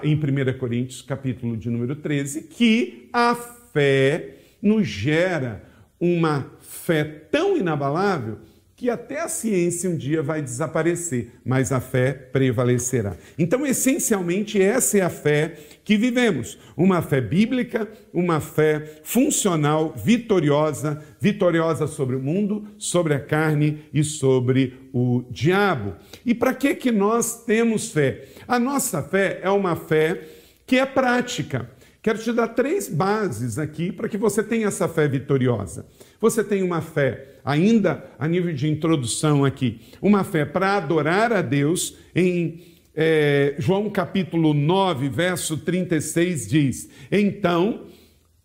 em 0.02 0.14
1 0.14 0.58
Coríntios, 0.58 1.02
capítulo 1.02 1.54
de 1.54 1.68
número 1.68 1.96
13, 1.96 2.44
que 2.44 3.10
a 3.12 3.34
fé 3.34 4.36
nos 4.62 4.88
gera 4.88 5.67
uma 6.00 6.50
fé 6.61 7.05
tão 7.05 7.57
inabalável 7.57 8.38
que 8.78 8.88
até 8.88 9.21
a 9.21 9.28
ciência 9.28 9.90
um 9.90 9.97
dia 9.97 10.23
vai 10.23 10.40
desaparecer, 10.40 11.33
mas 11.45 11.73
a 11.73 11.81
fé 11.81 12.12
prevalecerá. 12.12 13.17
Então, 13.37 13.67
essencialmente, 13.67 14.62
essa 14.62 14.99
é 14.99 15.00
a 15.00 15.11
fé 15.11 15.57
que 15.83 15.97
vivemos: 15.97 16.57
uma 16.76 17.02
fé 17.02 17.21
bíblica, 17.21 17.88
uma 18.12 18.38
fé 18.38 19.00
funcional, 19.02 19.93
vitoriosa, 19.97 21.02
vitoriosa 21.21 21.88
sobre 21.88 22.14
o 22.14 22.23
mundo, 22.23 22.69
sobre 22.78 23.14
a 23.14 23.21
carne 23.21 23.81
e 23.93 24.05
sobre 24.05 24.88
o 24.93 25.25
diabo. 25.28 25.97
E 26.25 26.33
para 26.33 26.55
que 26.55 26.73
que 26.76 26.93
nós 26.93 27.45
temos 27.45 27.90
fé? 27.90 28.28
A 28.47 28.61
nossa 28.61 29.02
fé 29.02 29.40
é 29.43 29.50
uma 29.50 29.75
fé 29.75 30.21
que 30.64 30.78
é 30.78 30.87
prática. 30.87 31.69
Quero 32.00 32.19
te 32.19 32.33
dar 32.33 32.49
três 32.49 32.88
bases 32.88 33.59
aqui 33.59 33.90
para 33.90 34.09
que 34.09 34.17
você 34.17 34.43
tenha 34.43 34.69
essa 34.69 34.87
fé 34.87 35.09
vitoriosa. 35.09 35.87
Você 36.21 36.45
tem 36.45 36.62
uma 36.62 36.81
fé, 36.81 37.40
ainda 37.45 38.05
a 38.19 38.28
nível 38.28 38.55
de 38.55 38.69
introdução 38.69 39.45
aqui, 39.45 39.81
uma 40.00 40.23
fé 40.23 40.45
para 40.45 40.76
adorar 40.76 41.33
a 41.33 41.43
Deus. 41.43 41.97
Em 42.14 42.62
é, 42.95 43.57
João 43.59 43.90
capítulo 43.90 44.55
9, 44.55 45.09
verso 45.09 45.57
36 45.57 46.49
diz: 46.49 46.88
Então 47.11 47.87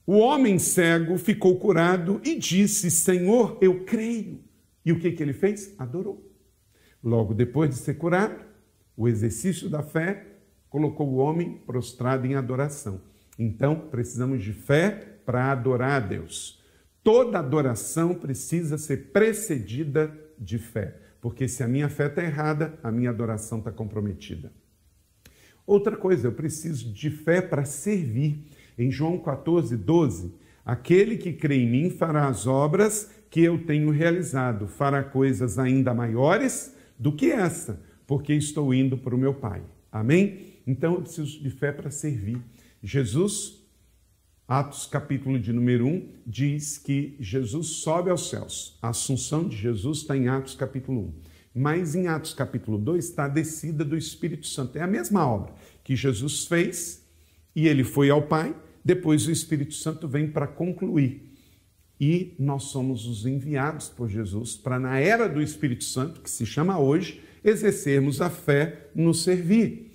o 0.05 0.17
homem 0.17 0.57
cego 0.59 1.17
ficou 1.17 1.55
curado 1.57 2.19
e 2.23 2.35
disse: 2.37 2.89
Senhor, 2.89 3.57
eu 3.61 3.85
creio. 3.85 4.39
E 4.85 4.91
o 4.91 4.99
que, 4.99 5.11
que 5.11 5.23
ele 5.23 5.33
fez? 5.33 5.73
Adorou. 5.77 6.29
Logo 7.03 7.33
depois 7.33 7.69
de 7.69 7.75
ser 7.75 7.95
curado, 7.95 8.43
o 8.97 9.07
exercício 9.07 9.69
da 9.69 9.83
fé 9.83 10.27
colocou 10.69 11.07
o 11.07 11.17
homem 11.17 11.61
prostrado 11.65 12.25
em 12.25 12.35
adoração. 12.35 13.12
Então, 13.37 13.87
precisamos 13.89 14.43
de 14.43 14.53
fé 14.53 15.19
para 15.25 15.51
adorar 15.51 16.03
a 16.03 16.05
Deus. 16.05 16.61
Toda 17.03 17.39
adoração 17.39 18.13
precisa 18.13 18.77
ser 18.77 19.11
precedida 19.11 20.17
de 20.37 20.57
fé, 20.57 20.97
porque 21.19 21.47
se 21.47 21.63
a 21.63 21.67
minha 21.67 21.89
fé 21.89 22.07
está 22.07 22.23
errada, 22.23 22.77
a 22.81 22.91
minha 22.91 23.09
adoração 23.09 23.59
está 23.59 23.71
comprometida. 23.71 24.51
Outra 25.65 25.95
coisa, 25.95 26.27
eu 26.27 26.31
preciso 26.33 26.91
de 26.93 27.09
fé 27.09 27.41
para 27.41 27.65
servir. 27.65 28.45
Em 28.77 28.91
João 28.91 29.17
14, 29.17 29.77
12, 29.77 30.33
aquele 30.65 31.17
que 31.17 31.31
crê 31.31 31.57
em 31.57 31.69
mim 31.69 31.89
fará 31.89 32.27
as 32.27 32.47
obras 32.47 33.11
que 33.29 33.41
eu 33.41 33.65
tenho 33.65 33.89
realizado, 33.89 34.67
fará 34.67 35.03
coisas 35.03 35.57
ainda 35.57 35.93
maiores 35.93 36.75
do 36.99 37.11
que 37.11 37.31
essa, 37.31 37.81
porque 38.05 38.33
estou 38.33 38.73
indo 38.73 38.97
para 38.97 39.15
o 39.15 39.17
meu 39.17 39.33
Pai. 39.33 39.61
Amém? 39.91 40.53
Então 40.65 40.95
eu 40.95 41.01
preciso 41.01 41.41
de 41.41 41.49
fé 41.49 41.71
para 41.71 41.89
servir. 41.89 42.41
Jesus 42.85 43.63
Atos 44.45 44.85
capítulo 44.85 45.39
de 45.39 45.53
número 45.53 45.87
1 45.87 46.09
diz 46.27 46.77
que 46.77 47.15
Jesus 47.17 47.67
sobe 47.67 48.09
aos 48.09 48.29
céus. 48.29 48.77
A 48.81 48.89
assunção 48.89 49.47
de 49.47 49.55
Jesus 49.55 49.99
está 49.99 50.17
em 50.17 50.27
Atos 50.27 50.53
capítulo 50.53 50.99
1. 50.99 51.13
Mas 51.61 51.95
em 51.95 52.07
Atos 52.07 52.33
capítulo 52.33 52.77
2 52.77 53.05
está 53.05 53.23
a 53.23 53.29
descida 53.29 53.85
do 53.85 53.95
Espírito 53.95 54.45
Santo. 54.45 54.77
É 54.77 54.81
a 54.81 54.87
mesma 54.87 55.25
obra 55.25 55.53
que 55.81 55.95
Jesus 55.95 56.45
fez 56.45 57.07
e 57.55 57.69
ele 57.69 57.85
foi 57.85 58.09
ao 58.09 58.23
Pai, 58.23 58.53
depois 58.83 59.27
o 59.27 59.31
Espírito 59.31 59.75
Santo 59.75 60.05
vem 60.05 60.29
para 60.29 60.45
concluir. 60.45 61.31
E 61.97 62.35
nós 62.37 62.63
somos 62.63 63.05
os 63.05 63.25
enviados 63.25 63.87
por 63.87 64.09
Jesus 64.09 64.57
para, 64.57 64.77
na 64.77 64.99
era 64.99 65.29
do 65.29 65.41
Espírito 65.41 65.85
Santo, 65.85 66.19
que 66.19 66.29
se 66.29 66.45
chama 66.45 66.77
hoje, 66.77 67.21
exercermos 67.45 68.19
a 68.19 68.29
fé 68.29 68.89
no 68.93 69.13
servir. 69.13 69.93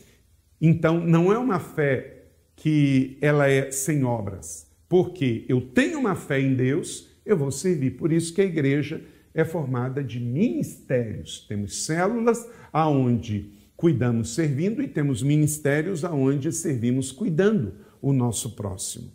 Então, 0.59 1.05
não 1.05 1.31
é 1.31 1.37
uma 1.37 1.61
fé 1.61 2.18
que 2.59 3.17
ela 3.21 3.49
é 3.49 3.71
sem 3.71 4.05
obras. 4.05 4.69
Porque 4.89 5.45
eu 5.49 5.61
tenho 5.61 6.01
uma 6.01 6.17
fé 6.17 6.41
em 6.41 6.55
Deus, 6.55 7.09
eu 7.25 7.37
vou 7.37 7.53
servir. 7.53 7.93
Por 7.93 8.13
isso 8.13 8.35
que 8.35 8.41
a 8.41 8.45
igreja 8.45 9.01
é 9.33 9.45
formada 9.45 10.03
de 10.03 10.19
ministérios. 10.19 11.47
Temos 11.49 11.85
células 11.85 12.49
aonde 12.73 13.53
cuidamos 13.77 14.35
servindo 14.35 14.83
e 14.83 14.89
temos 14.89 15.23
ministérios 15.23 16.05
aonde 16.05 16.51
servimos 16.51 17.13
cuidando 17.13 17.75
o 18.03 18.13
nosso 18.13 18.57
próximo. 18.57 19.13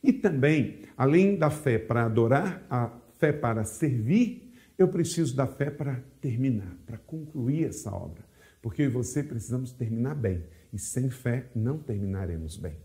E 0.00 0.12
também, 0.12 0.82
além 0.96 1.36
da 1.36 1.50
fé 1.50 1.78
para 1.78 2.04
adorar, 2.04 2.64
a 2.70 2.92
fé 3.18 3.32
para 3.32 3.64
servir, 3.64 4.52
eu 4.78 4.86
preciso 4.86 5.34
da 5.34 5.48
fé 5.48 5.68
para 5.68 6.00
terminar, 6.20 6.76
para 6.86 6.98
concluir 6.98 7.64
essa 7.64 7.90
obra. 7.90 8.22
Porque 8.62 8.82
eu 8.82 8.86
e 8.86 8.88
você 8.88 9.20
precisamos 9.22 9.72
terminar 9.72 10.14
bem 10.14 10.44
e 10.72 10.78
sem 10.78 11.10
fé 11.10 11.46
não 11.56 11.78
terminaremos 11.78 12.56
bem. 12.56 12.83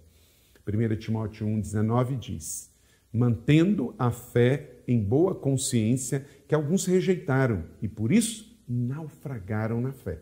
1 0.69 0.95
Timóteo 0.97 1.47
1,19 1.47 2.17
diz: 2.17 2.69
mantendo 3.11 3.95
a 3.97 4.11
fé 4.11 4.81
em 4.87 5.01
boa 5.01 5.35
consciência, 5.35 6.25
que 6.47 6.55
alguns 6.55 6.85
rejeitaram 6.85 7.65
e 7.81 7.87
por 7.87 8.11
isso 8.11 8.57
naufragaram 8.67 9.81
na 9.81 9.91
fé. 9.91 10.21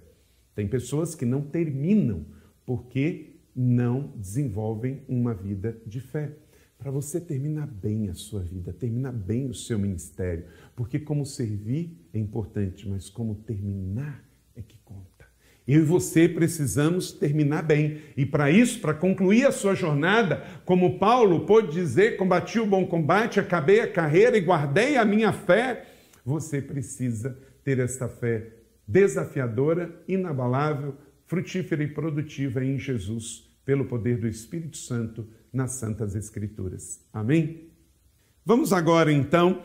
Tem 0.55 0.67
pessoas 0.67 1.13
que 1.13 1.25
não 1.25 1.41
terminam 1.41 2.25
porque 2.65 3.35
não 3.55 4.13
desenvolvem 4.15 5.03
uma 5.07 5.33
vida 5.33 5.79
de 5.85 5.99
fé. 5.99 6.33
Para 6.77 6.91
você 6.91 7.19
terminar 7.19 7.65
bem 7.67 8.09
a 8.09 8.13
sua 8.13 8.41
vida, 8.41 8.71
terminar 8.71 9.11
bem 9.11 9.49
o 9.49 9.53
seu 9.53 9.79
ministério, 9.79 10.45
porque 10.75 10.99
como 10.99 11.25
servir 11.25 11.97
é 12.13 12.19
importante, 12.19 12.87
mas 12.87 13.09
como 13.09 13.35
terminar 13.35 14.23
é 14.55 14.61
que 14.61 14.77
conta. 14.85 15.16
Eu 15.67 15.81
e 15.81 15.85
você 15.85 16.29
precisamos 16.29 17.11
terminar 17.11 17.61
bem. 17.61 18.01
E 18.15 18.25
para 18.25 18.49
isso, 18.49 18.79
para 18.79 18.93
concluir 18.93 19.45
a 19.45 19.51
sua 19.51 19.75
jornada, 19.75 20.43
como 20.63 20.97
Paulo 20.97 21.45
pôde 21.45 21.73
dizer: 21.73 22.15
combati 22.15 22.59
o 22.59 22.65
bom 22.65 22.87
combate, 22.87 23.39
acabei 23.39 23.81
a 23.81 23.91
carreira 23.91 24.37
e 24.37 24.41
guardei 24.41 24.95
a 24.95 25.03
minha 25.03 25.33
fé, 25.33 25.85
você 26.23 26.61
precisa 26.61 27.37
ter 27.63 27.79
esta 27.79 28.07
fé 28.07 28.53
desafiadora, 28.87 30.01
inabalável, 30.07 30.95
frutífera 31.25 31.83
e 31.83 31.87
produtiva 31.87 32.63
em 32.63 32.79
Jesus, 32.79 33.51
pelo 33.65 33.83
poder 33.83 34.17
do 34.17 34.27
Espírito 34.27 34.77
Santo 34.77 35.27
nas 35.51 35.73
Santas 35.73 36.15
Escrituras. 36.15 37.01
Amém? 37.11 37.67
Vamos 38.45 38.71
agora 38.71 39.11
então 39.11 39.61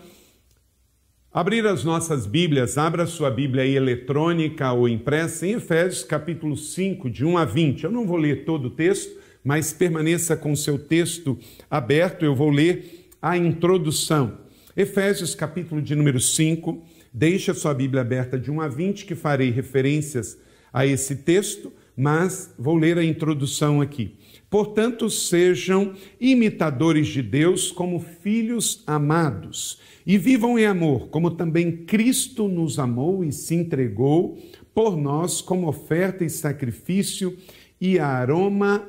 Abrir 1.34 1.66
as 1.66 1.82
nossas 1.82 2.26
Bíblias, 2.26 2.76
abra 2.76 3.06
sua 3.06 3.30
Bíblia 3.30 3.62
aí 3.62 3.74
eletrônica 3.74 4.70
ou 4.70 4.86
impressa 4.86 5.46
em 5.46 5.52
Efésios 5.52 6.04
capítulo 6.04 6.58
5, 6.58 7.08
de 7.08 7.24
1 7.24 7.38
a 7.38 7.44
20. 7.46 7.84
Eu 7.84 7.90
não 7.90 8.06
vou 8.06 8.18
ler 8.18 8.44
todo 8.44 8.66
o 8.66 8.70
texto, 8.70 9.18
mas 9.42 9.72
permaneça 9.72 10.36
com 10.36 10.54
seu 10.54 10.78
texto 10.78 11.38
aberto, 11.70 12.22
eu 12.22 12.34
vou 12.34 12.50
ler 12.50 13.08
a 13.22 13.34
introdução. 13.34 14.40
Efésios 14.76 15.34
capítulo 15.34 15.80
de 15.80 15.94
número 15.94 16.20
5, 16.20 16.84
deixa 17.10 17.54
sua 17.54 17.72
Bíblia 17.72 18.02
aberta 18.02 18.38
de 18.38 18.50
1 18.50 18.60
a 18.60 18.68
20, 18.68 19.06
que 19.06 19.14
farei 19.14 19.50
referências 19.50 20.38
a 20.70 20.84
esse 20.84 21.16
texto, 21.16 21.72
mas 21.96 22.54
vou 22.58 22.76
ler 22.76 22.98
a 22.98 23.04
introdução 23.04 23.80
aqui. 23.80 24.18
Portanto, 24.52 25.08
sejam 25.08 25.94
imitadores 26.20 27.08
de 27.08 27.22
Deus 27.22 27.72
como 27.72 27.98
filhos 27.98 28.84
amados 28.86 29.80
e 30.04 30.18
vivam 30.18 30.58
em 30.58 30.66
amor, 30.66 31.08
como 31.08 31.30
também 31.30 31.86
Cristo 31.86 32.48
nos 32.48 32.78
amou 32.78 33.24
e 33.24 33.32
se 33.32 33.54
entregou 33.54 34.38
por 34.74 34.94
nós 34.94 35.40
como 35.40 35.68
oferta 35.68 36.22
e 36.22 36.28
sacrifício 36.28 37.34
e 37.80 37.98
aroma 37.98 38.86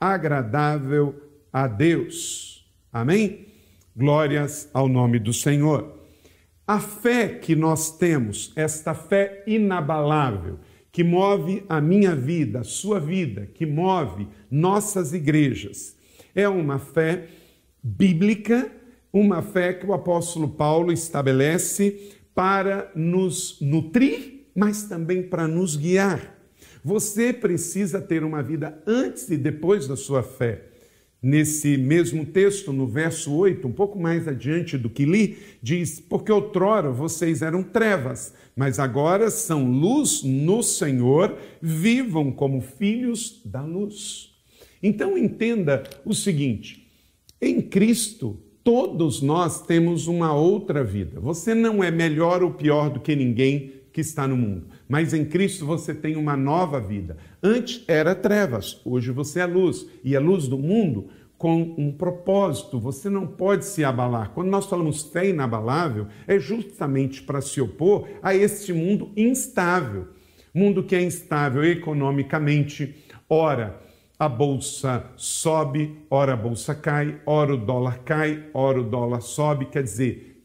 agradável 0.00 1.14
a 1.52 1.66
Deus. 1.66 2.66
Amém? 2.90 3.48
Glórias 3.94 4.70
ao 4.72 4.88
nome 4.88 5.18
do 5.18 5.34
Senhor. 5.34 5.94
A 6.66 6.80
fé 6.80 7.28
que 7.28 7.54
nós 7.54 7.98
temos, 7.98 8.50
esta 8.56 8.94
fé 8.94 9.44
inabalável, 9.46 10.58
que 10.92 11.02
move 11.02 11.64
a 11.70 11.80
minha 11.80 12.14
vida, 12.14 12.60
a 12.60 12.64
sua 12.64 13.00
vida, 13.00 13.48
que 13.54 13.64
move 13.64 14.28
nossas 14.50 15.14
igrejas, 15.14 15.96
é 16.34 16.46
uma 16.46 16.78
fé 16.78 17.28
bíblica, 17.82 18.70
uma 19.10 19.42
fé 19.42 19.72
que 19.72 19.86
o 19.86 19.94
apóstolo 19.94 20.48
Paulo 20.48 20.92
estabelece 20.92 22.12
para 22.34 22.92
nos 22.94 23.58
nutrir, 23.60 24.46
mas 24.54 24.84
também 24.84 25.22
para 25.22 25.48
nos 25.48 25.76
guiar. 25.76 26.38
Você 26.84 27.32
precisa 27.32 28.00
ter 28.00 28.22
uma 28.22 28.42
vida 28.42 28.82
antes 28.86 29.30
e 29.30 29.36
depois 29.36 29.88
da 29.88 29.96
sua 29.96 30.22
fé. 30.22 30.71
Nesse 31.22 31.76
mesmo 31.76 32.26
texto, 32.26 32.72
no 32.72 32.84
verso 32.84 33.32
8, 33.32 33.68
um 33.68 33.72
pouco 33.72 33.96
mais 33.96 34.26
adiante 34.26 34.76
do 34.76 34.90
que 34.90 35.04
li, 35.04 35.38
diz: 35.62 36.00
Porque 36.00 36.32
outrora 36.32 36.90
vocês 36.90 37.42
eram 37.42 37.62
trevas, 37.62 38.34
mas 38.56 38.80
agora 38.80 39.30
são 39.30 39.70
luz 39.70 40.24
no 40.24 40.64
Senhor, 40.64 41.38
vivam 41.60 42.32
como 42.32 42.60
filhos 42.60 43.40
da 43.44 43.62
luz. 43.62 44.30
Então 44.82 45.16
entenda 45.16 45.84
o 46.04 46.12
seguinte: 46.12 46.90
em 47.40 47.62
Cristo, 47.62 48.40
todos 48.64 49.22
nós 49.22 49.64
temos 49.64 50.08
uma 50.08 50.34
outra 50.34 50.82
vida. 50.82 51.20
Você 51.20 51.54
não 51.54 51.84
é 51.84 51.90
melhor 51.92 52.42
ou 52.42 52.52
pior 52.52 52.90
do 52.90 52.98
que 52.98 53.14
ninguém 53.14 53.74
que 53.92 54.00
está 54.00 54.26
no 54.26 54.36
mundo, 54.36 54.66
mas 54.88 55.14
em 55.14 55.24
Cristo 55.24 55.64
você 55.66 55.94
tem 55.94 56.16
uma 56.16 56.36
nova 56.36 56.80
vida. 56.80 57.16
Antes 57.42 57.84
era 57.86 58.14
trevas, 58.14 58.80
hoje 58.84 59.10
você 59.10 59.40
é 59.40 59.46
luz, 59.46 59.86
e 60.04 60.16
a 60.16 60.20
luz 60.20 60.48
do 60.48 60.58
mundo 60.58 61.08
com 61.42 61.74
um 61.76 61.90
propósito, 61.90 62.78
você 62.78 63.10
não 63.10 63.26
pode 63.26 63.64
se 63.64 63.82
abalar. 63.82 64.30
Quando 64.30 64.48
nós 64.48 64.66
falamos 64.66 65.02
fé 65.02 65.28
inabalável, 65.28 66.06
é 66.24 66.38
justamente 66.38 67.20
para 67.20 67.40
se 67.40 67.60
opor 67.60 68.08
a 68.22 68.32
este 68.32 68.72
mundo 68.72 69.10
instável. 69.16 70.06
Mundo 70.54 70.84
que 70.84 70.94
é 70.94 71.02
instável 71.02 71.64
economicamente, 71.64 72.94
ora 73.28 73.80
a 74.16 74.28
bolsa 74.28 75.04
sobe, 75.16 75.98
ora 76.08 76.34
a 76.34 76.36
bolsa 76.36 76.76
cai, 76.76 77.20
ora 77.26 77.54
o 77.54 77.56
dólar 77.56 78.04
cai, 78.04 78.48
ora 78.54 78.80
o 78.80 78.84
dólar 78.84 79.20
sobe, 79.20 79.66
quer 79.66 79.82
dizer, 79.82 80.44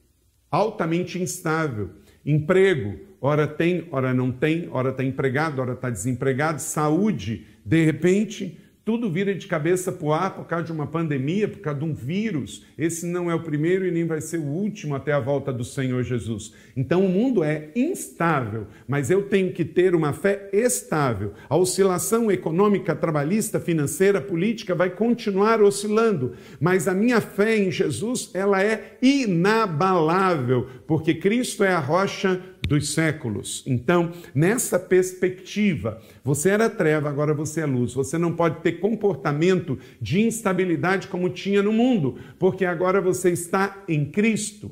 altamente 0.50 1.22
instável. 1.22 1.92
Emprego, 2.26 3.00
ora 3.22 3.48
tem, 3.48 3.88
ora 3.92 4.14
não 4.14 4.32
tem, 4.32 4.70
ora 4.72 4.90
está 4.90 5.04
empregado, 5.04 5.62
ora 5.62 5.74
está 5.74 5.90
desempregado. 5.90 6.62
Saúde, 6.62 7.46
de 7.66 7.84
repente, 7.84 8.58
tudo 8.88 9.12
vira 9.12 9.36
de 9.36 9.48
cabeça 9.48 9.92
para 9.92 10.08
o 10.08 10.14
ar 10.14 10.34
por 10.34 10.46
causa 10.46 10.68
de 10.68 10.72
uma 10.72 10.88
pandemia, 10.88 11.46
por 11.50 11.60
causa 11.60 11.78
de 11.78 11.84
um 11.84 11.94
vírus. 11.94 12.66
Esse 12.78 13.06
não 13.06 13.30
é 13.30 13.36
o 13.36 13.44
primeiro 13.44 13.86
e 13.86 13.92
nem 13.92 14.06
vai 14.06 14.22
ser 14.22 14.38
o 14.38 14.46
último 14.46 14.96
até 14.96 15.12
a 15.12 15.20
volta 15.20 15.52
do 15.52 15.66
Senhor 15.66 16.02
Jesus. 16.04 16.54
Então 16.74 17.06
o 17.06 17.10
mundo 17.10 17.44
é 17.44 17.68
instável, 17.76 18.66
mas 18.88 19.12
eu 19.12 19.24
tenho 19.24 19.52
que 19.52 19.66
ter 19.66 19.94
uma 19.94 20.14
fé 20.14 20.50
estável. 20.54 21.34
A 21.50 21.58
oscilação 21.58 22.32
econômica, 22.32 22.96
trabalhista, 22.96 23.60
financeira, 23.60 24.22
política 24.22 24.74
vai 24.74 24.90
continuar 24.90 25.62
oscilando, 25.62 26.32
mas 26.58 26.88
a 26.88 26.94
minha 26.94 27.20
fé 27.20 27.58
em 27.58 27.70
Jesus, 27.70 28.32
ela 28.34 28.64
é 28.64 28.98
inabalável, 29.02 30.66
porque 30.88 31.14
Cristo 31.14 31.62
é 31.62 31.74
a 31.74 31.80
rocha 31.80 32.42
dos 32.68 32.94
séculos. 32.94 33.64
Então, 33.66 34.12
nessa 34.36 34.78
perspectiva, 34.78 36.02
você 36.24 36.50
era 36.50 36.70
treva, 36.70 37.10
agora 37.10 37.34
você 37.34 37.62
é 37.62 37.66
luz. 37.66 37.94
Você 37.94 38.18
não 38.18 38.34
pode 38.34 38.62
ter 38.62 38.74
comportamento 38.74 39.80
de 40.02 40.22
instabilidade 40.22 41.08
como 41.08 41.30
tinha 41.30 41.64
no 41.64 41.72
mundo, 41.72 42.18
porque 42.38 42.66
agora 42.66 43.00
você 43.00 43.32
está 43.32 43.84
em 43.88 44.06
Cristo. 44.06 44.70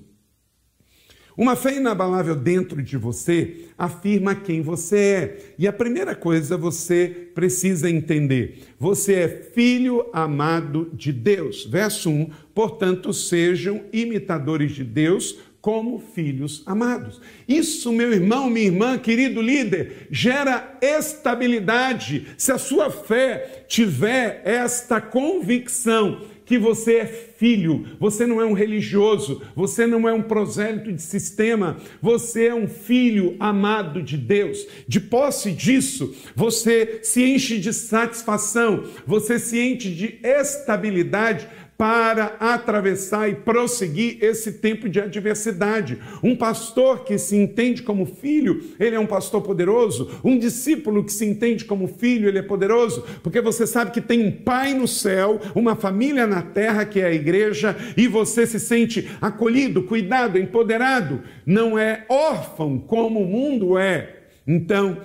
Uma 1.37 1.57
fé 1.57 1.75
inabalável 1.75 2.33
dentro 2.33 2.81
de 2.81 2.95
você 2.95 3.65
afirma 3.77 4.35
quem 4.35 4.61
você 4.61 4.97
é. 4.97 5.55
E 5.59 5.67
a 5.67 5.73
primeira 5.73 6.15
coisa 6.15 6.55
você 6.55 7.29
precisa 7.33 7.89
entender: 7.89 8.63
você 8.79 9.13
é 9.13 9.27
filho 9.27 10.09
amado 10.13 10.89
de 10.93 11.11
Deus. 11.11 11.65
Verso 11.65 12.09
1: 12.09 12.29
portanto, 12.53 13.13
sejam 13.13 13.83
imitadores 13.91 14.71
de 14.71 14.85
Deus 14.85 15.37
como 15.65 15.97
filhos 15.97 16.61
amados. 16.67 17.19
Isso, 17.47 17.91
meu 17.91 18.13
irmão, 18.13 18.51
minha 18.51 18.67
irmã, 18.67 18.99
querido 18.99 19.41
líder, 19.41 20.05
gera 20.11 20.77
estabilidade. 20.79 22.27
Se 22.37 22.51
a 22.51 22.59
sua 22.59 22.91
fé 22.91 23.65
tiver 23.67 24.43
esta 24.45 25.01
convicção 25.01 26.21
que 26.45 26.59
você 26.59 26.97
é 26.97 27.05
filho, 27.07 27.97
você 27.99 28.27
não 28.27 28.39
é 28.39 28.45
um 28.45 28.53
religioso, 28.53 29.41
você 29.55 29.87
não 29.87 30.07
é 30.07 30.13
um 30.13 30.21
prosélito 30.21 30.93
de 30.93 31.01
sistema, 31.01 31.77
você 31.99 32.49
é 32.49 32.53
um 32.53 32.67
filho 32.67 33.35
amado 33.39 34.03
de 34.03 34.17
Deus. 34.17 34.67
De 34.87 34.99
posse 34.99 35.51
disso, 35.51 36.15
você 36.35 36.99
se 37.01 37.23
enche 37.23 37.57
de 37.57 37.73
satisfação, 37.73 38.83
você 39.07 39.39
se 39.39 39.59
enche 39.59 39.89
de 39.89 40.19
estabilidade 40.21 41.49
para 41.77 42.37
atravessar 42.39 43.29
e 43.29 43.35
prosseguir 43.35 44.23
esse 44.23 44.53
tempo 44.53 44.87
de 44.87 44.99
adversidade. 44.99 45.99
Um 46.23 46.35
pastor 46.35 47.03
que 47.03 47.17
se 47.17 47.35
entende 47.35 47.83
como 47.83 48.05
filho, 48.05 48.63
ele 48.79 48.95
é 48.95 48.99
um 48.99 49.05
pastor 49.05 49.41
poderoso. 49.41 50.09
Um 50.23 50.39
discípulo 50.39 51.03
que 51.03 51.11
se 51.11 51.25
entende 51.25 51.65
como 51.65 51.87
filho, 51.87 52.29
ele 52.29 52.39
é 52.39 52.41
poderoso, 52.41 53.03
porque 53.21 53.41
você 53.41 53.67
sabe 53.67 53.91
que 53.91 53.99
tem 53.99 54.25
um 54.25 54.31
pai 54.31 54.73
no 54.73 54.87
céu, 54.87 55.39
uma 55.53 55.75
família 55.75 56.25
na 56.25 56.41
terra 56.41 56.85
que 56.85 57.01
é 57.01 57.07
a 57.07 57.13
igreja, 57.13 57.75
e 57.97 58.07
você 58.07 58.47
se 58.47 58.59
sente 58.59 59.09
acolhido, 59.21 59.83
cuidado, 59.83 60.37
empoderado. 60.37 61.21
Não 61.45 61.77
é 61.77 62.05
órfão 62.07 62.79
como 62.79 63.21
o 63.21 63.27
mundo 63.27 63.77
é. 63.77 64.27
Então, 64.47 65.01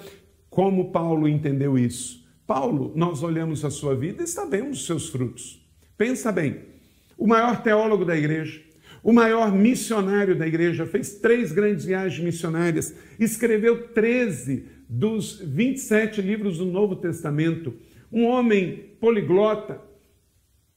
como 0.48 0.92
Paulo 0.92 1.26
entendeu 1.28 1.76
isso? 1.76 2.20
Paulo, 2.46 2.92
nós 2.94 3.22
olhamos 3.22 3.64
a 3.64 3.70
sua 3.70 3.94
vida 3.94 4.22
e 4.22 4.26
sabemos 4.26 4.80
os 4.80 4.87
seus 4.87 5.09
frutos. 5.09 5.60
Pensa 6.00 6.32
bem, 6.32 6.60
o 7.18 7.26
maior 7.26 7.62
teólogo 7.62 8.06
da 8.06 8.16
igreja, 8.16 8.58
o 9.02 9.12
maior 9.12 9.52
missionário 9.52 10.34
da 10.34 10.46
igreja, 10.46 10.86
fez 10.86 11.16
três 11.16 11.52
grandes 11.52 11.84
viagens 11.84 12.24
missionárias, 12.24 12.94
escreveu 13.18 13.88
13 13.88 14.64
dos 14.88 15.42
27 15.44 16.22
livros 16.22 16.56
do 16.56 16.64
Novo 16.64 16.96
Testamento, 16.96 17.74
um 18.10 18.24
homem 18.24 18.94
poliglota, 18.98 19.78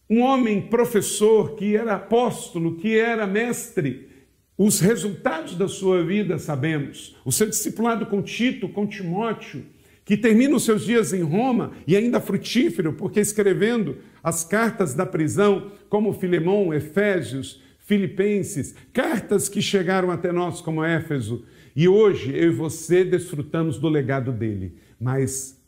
um 0.09 0.19
homem 0.19 0.61
professor 0.61 1.55
que 1.55 1.77
era 1.77 1.95
apóstolo, 1.95 2.75
que 2.75 2.99
era 2.99 3.25
mestre. 3.25 4.09
Os 4.57 4.81
resultados 4.81 5.55
da 5.55 5.69
sua 5.69 6.03
vida 6.03 6.37
sabemos. 6.37 7.15
O 7.23 7.31
seu 7.31 7.47
discipulado 7.47 8.07
com 8.07 8.21
Tito, 8.21 8.67
com 8.67 8.85
Timóteo, 8.85 9.63
que 10.05 10.17
termina 10.17 10.55
os 10.55 10.63
seus 10.63 10.85
dias 10.85 11.13
em 11.13 11.21
Roma 11.21 11.71
e 11.87 11.95
ainda 11.95 12.19
frutífero, 12.19 12.93
porque 12.93 13.19
escrevendo 13.19 13.97
as 14.21 14.43
cartas 14.43 14.93
da 14.93 15.05
prisão, 15.05 15.71
como 15.89 16.13
Filemão, 16.13 16.73
Efésios, 16.73 17.61
Filipenses, 17.79 18.75
cartas 18.91 19.47
que 19.47 19.61
chegaram 19.61 20.11
até 20.11 20.31
nós 20.31 20.61
como 20.61 20.83
Éfeso, 20.83 21.45
e 21.75 21.87
hoje 21.87 22.31
eu 22.35 22.51
e 22.51 22.55
você 22.55 23.03
desfrutamos 23.03 23.79
do 23.79 23.89
legado 23.89 24.31
dele. 24.31 24.77
Mas 24.99 25.59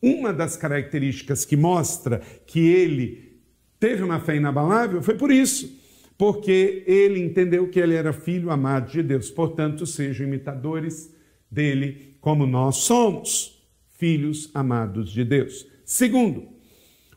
uma 0.00 0.32
das 0.32 0.56
características 0.56 1.44
que 1.44 1.56
mostra 1.56 2.20
que 2.46 2.60
ele 2.60 3.38
teve 3.78 4.02
uma 4.02 4.20
fé 4.20 4.36
inabalável 4.36 5.02
foi 5.02 5.14
por 5.16 5.30
isso, 5.30 5.80
porque 6.16 6.84
ele 6.86 7.20
entendeu 7.20 7.68
que 7.68 7.80
ele 7.80 7.94
era 7.94 8.12
filho 8.12 8.50
amado 8.50 8.90
de 8.90 9.02
Deus, 9.02 9.30
portanto, 9.30 9.86
sejam 9.86 10.26
imitadores 10.26 11.12
dele 11.50 12.16
como 12.20 12.46
nós 12.46 12.76
somos 12.76 13.53
filhos 13.94 14.50
amados 14.54 15.10
de 15.10 15.24
Deus. 15.24 15.66
Segundo, 15.84 16.48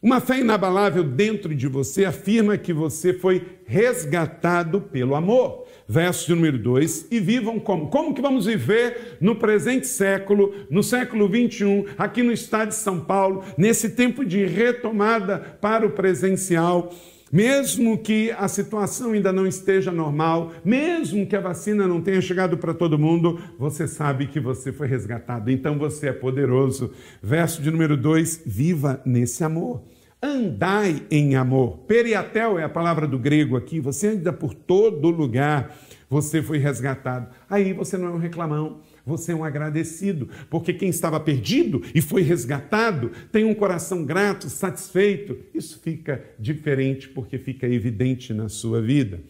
uma 0.02 0.22
fé 0.22 0.40
inabalável 0.40 1.04
dentro 1.04 1.56
de 1.56 1.68
você 1.68 2.06
afirma 2.06 2.58
que 2.58 2.72
você 2.72 3.14
foi 3.14 3.44
resgatado 3.66 4.82
pelo 4.82 5.16
amor. 5.16 5.66
Verso 5.88 6.36
número 6.36 6.58
2, 6.60 7.08
e 7.10 7.20
vivam 7.20 7.60
como? 7.60 7.88
Como 7.88 8.14
que 8.14 8.22
vamos 8.22 8.46
viver 8.46 9.18
no 9.22 9.38
presente 9.38 9.88
século, 9.88 10.54
no 10.70 10.84
século 10.84 11.30
21, 11.30 11.86
aqui 11.98 12.22
no 12.22 12.34
estado 12.34 12.70
de 12.70 12.76
São 12.76 13.00
Paulo, 13.00 13.44
nesse 13.58 13.92
tempo 13.92 14.26
de 14.26 14.46
retomada 14.46 15.40
para 15.62 15.86
o 15.86 15.92
presencial? 15.92 16.94
Mesmo 17.32 17.98
que 17.98 18.32
a 18.32 18.48
situação 18.48 19.12
ainda 19.12 19.34
não 19.34 19.46
esteja 19.46 19.92
normal, 19.92 20.54
mesmo 20.64 21.26
que 21.26 21.36
a 21.36 21.42
vacina 21.42 21.88
não 21.88 22.02
tenha 22.02 22.22
chegado 22.22 22.58
para 22.58 22.74
todo 22.74 22.98
mundo, 22.98 23.40
você 23.60 23.88
sabe 23.88 24.28
que 24.28 24.40
você 24.40 24.72
foi 24.72 24.88
resgatado, 24.88 25.52
então 25.52 25.78
você 25.78 26.08
é 26.08 26.14
poderoso. 26.14 26.92
Verso 27.22 27.62
de 27.62 27.70
número 27.70 27.98
2: 27.98 28.44
viva 28.46 29.02
nesse 29.06 29.44
amor. 29.44 29.84
Andai 30.22 31.04
em 31.12 31.36
amor. 31.36 31.78
Periatel 31.88 32.58
é 32.58 32.64
a 32.64 32.70
palavra 32.70 33.08
do 33.08 33.20
grego 33.20 33.56
aqui. 33.56 33.80
Você 33.80 34.08
anda 34.08 34.34
por 34.34 34.54
todo 34.54 35.10
lugar. 35.10 35.76
Você 36.10 36.42
foi 36.42 36.58
resgatado. 36.58 37.28
Aí 37.50 37.72
você 37.74 37.98
não 37.98 38.08
é 38.08 38.12
um 38.12 38.18
reclamão, 38.18 38.80
você 39.08 39.32
é 39.32 39.36
um 39.36 39.44
agradecido, 39.46 40.28
porque 40.50 40.74
quem 40.74 40.90
estava 40.90 41.18
perdido 41.18 41.82
e 41.96 42.02
foi 42.02 42.22
resgatado 42.22 43.10
tem 43.32 43.46
um 43.46 43.56
coração 43.56 44.04
grato, 44.04 44.50
satisfeito. 44.50 45.38
Isso 45.56 45.80
fica 45.82 46.22
diferente 46.38 47.08
porque 47.08 47.38
fica 47.38 47.66
evidente 47.66 48.34
na 48.34 48.50
sua 48.50 48.82
vida. 48.82 49.22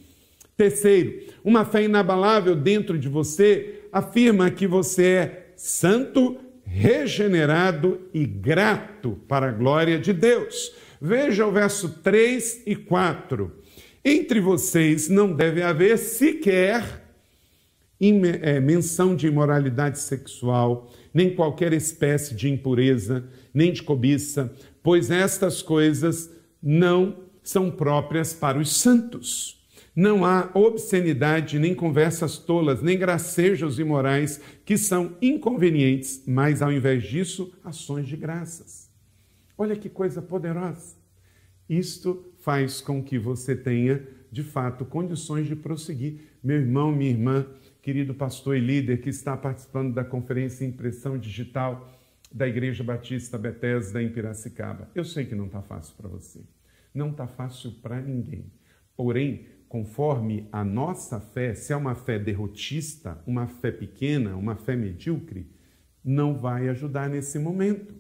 Terceiro, 0.58 1.22
uma 1.44 1.63
fé 1.63 1.84
inabalável 1.84 2.56
dentro 2.56 2.98
de 2.98 3.08
você 3.08 3.84
afirma 3.92 4.50
que 4.50 4.66
você 4.66 5.04
é 5.04 5.54
santo, 5.56 6.38
regenerado 6.66 8.02
e 8.12 8.26
grato 8.26 9.20
para 9.28 9.50
a 9.50 9.52
glória 9.52 10.00
de 10.00 10.12
Deus. 10.12 10.74
Veja 11.00 11.46
o 11.46 11.52
verso 11.52 12.00
3 12.02 12.63
e 12.66 12.76
4. 12.76 13.52
Entre 14.04 14.40
vocês 14.40 15.08
não 15.08 15.32
deve 15.32 15.62
haver 15.62 15.98
sequer 16.00 17.07
menção 18.62 19.15
de 19.15 19.27
imoralidade 19.27 19.99
sexual, 19.99 20.91
nem 21.13 21.33
qualquer 21.33 21.73
espécie 21.73 22.36
de 22.36 22.49
impureza, 22.49 23.27
nem 23.53 23.71
de 23.71 23.81
cobiça, 23.81 24.53
pois 24.83 25.10
estas 25.10 25.62
coisas 25.62 26.29
não 26.62 27.23
são 27.41 27.71
próprias 27.71 28.33
para 28.33 28.60
os 28.60 28.75
santos. 28.75 29.57
Não 29.95 30.23
há 30.23 30.51
obscenidade, 30.53 31.57
nem 31.57 31.73
conversas 31.73 32.38
tolas, 32.38 32.83
nem 32.83 32.99
gracejos 32.99 33.79
imorais, 33.79 34.39
que 34.63 34.77
são 34.77 35.17
inconvenientes, 35.19 36.21
mas 36.27 36.62
ao 36.62 36.71
invés 36.71 37.03
disso, 37.03 37.51
ações 37.63 38.07
de 38.07 38.15
graças. 38.15 38.91
Olha 39.57 39.75
que 39.75 39.89
coisa 39.89 40.21
poderosa. 40.21 40.95
Isto 41.67 42.31
faz 42.41 42.79
com 42.79 43.03
que 43.03 43.17
você 43.17 43.55
tenha, 43.55 44.07
de 44.31 44.43
fato, 44.43 44.86
condições 44.86 45.47
de 45.47 45.55
prosseguir. 45.55 46.19
Meu 46.43 46.57
irmão, 46.57 46.91
minha 46.91 47.10
irmã, 47.10 47.47
querido 47.88 48.13
pastor 48.13 48.58
e 48.58 48.60
líder 48.60 49.00
que 49.00 49.08
está 49.08 49.38
participando 49.38 49.93
da 49.93 50.04
conferência 50.04 50.65
Impressão 50.65 51.17
Digital 51.17 51.89
da 52.30 52.45
Igreja 52.45 52.84
Batista 52.84 53.38
Bethesda 53.38 54.04
em 54.04 54.12
Piracicaba. 54.12 54.89
Eu 54.93 55.06
sei 55.06 55.23
que 55.23 55.34
não 55.34 55.45
está 55.45 55.62
fácil 55.62 55.95
para 55.95 56.10
você. 56.10 56.41
Não 56.93 57.12
está 57.12 57.26
fácil 57.28 57.71
para 57.82 58.02
ninguém. 58.02 58.52
Porém, 58.93 59.45
conforme 59.69 60.50
a 60.52 60.65
nossa 60.65 61.21
fé, 61.21 61.56
se 61.56 61.71
é 61.71 61.78
uma 61.78 61.95
fé 61.95 62.19
derrotista, 62.19 63.23
uma 63.26 63.47
fé 63.47 63.71
pequena, 63.71 64.36
uma 64.36 64.58
fé 64.58 64.76
medíocre, 64.76 65.50
não 66.04 66.38
vai 66.38 66.67
ajudar 66.67 67.10
nesse 67.10 67.39
momento. 67.39 67.95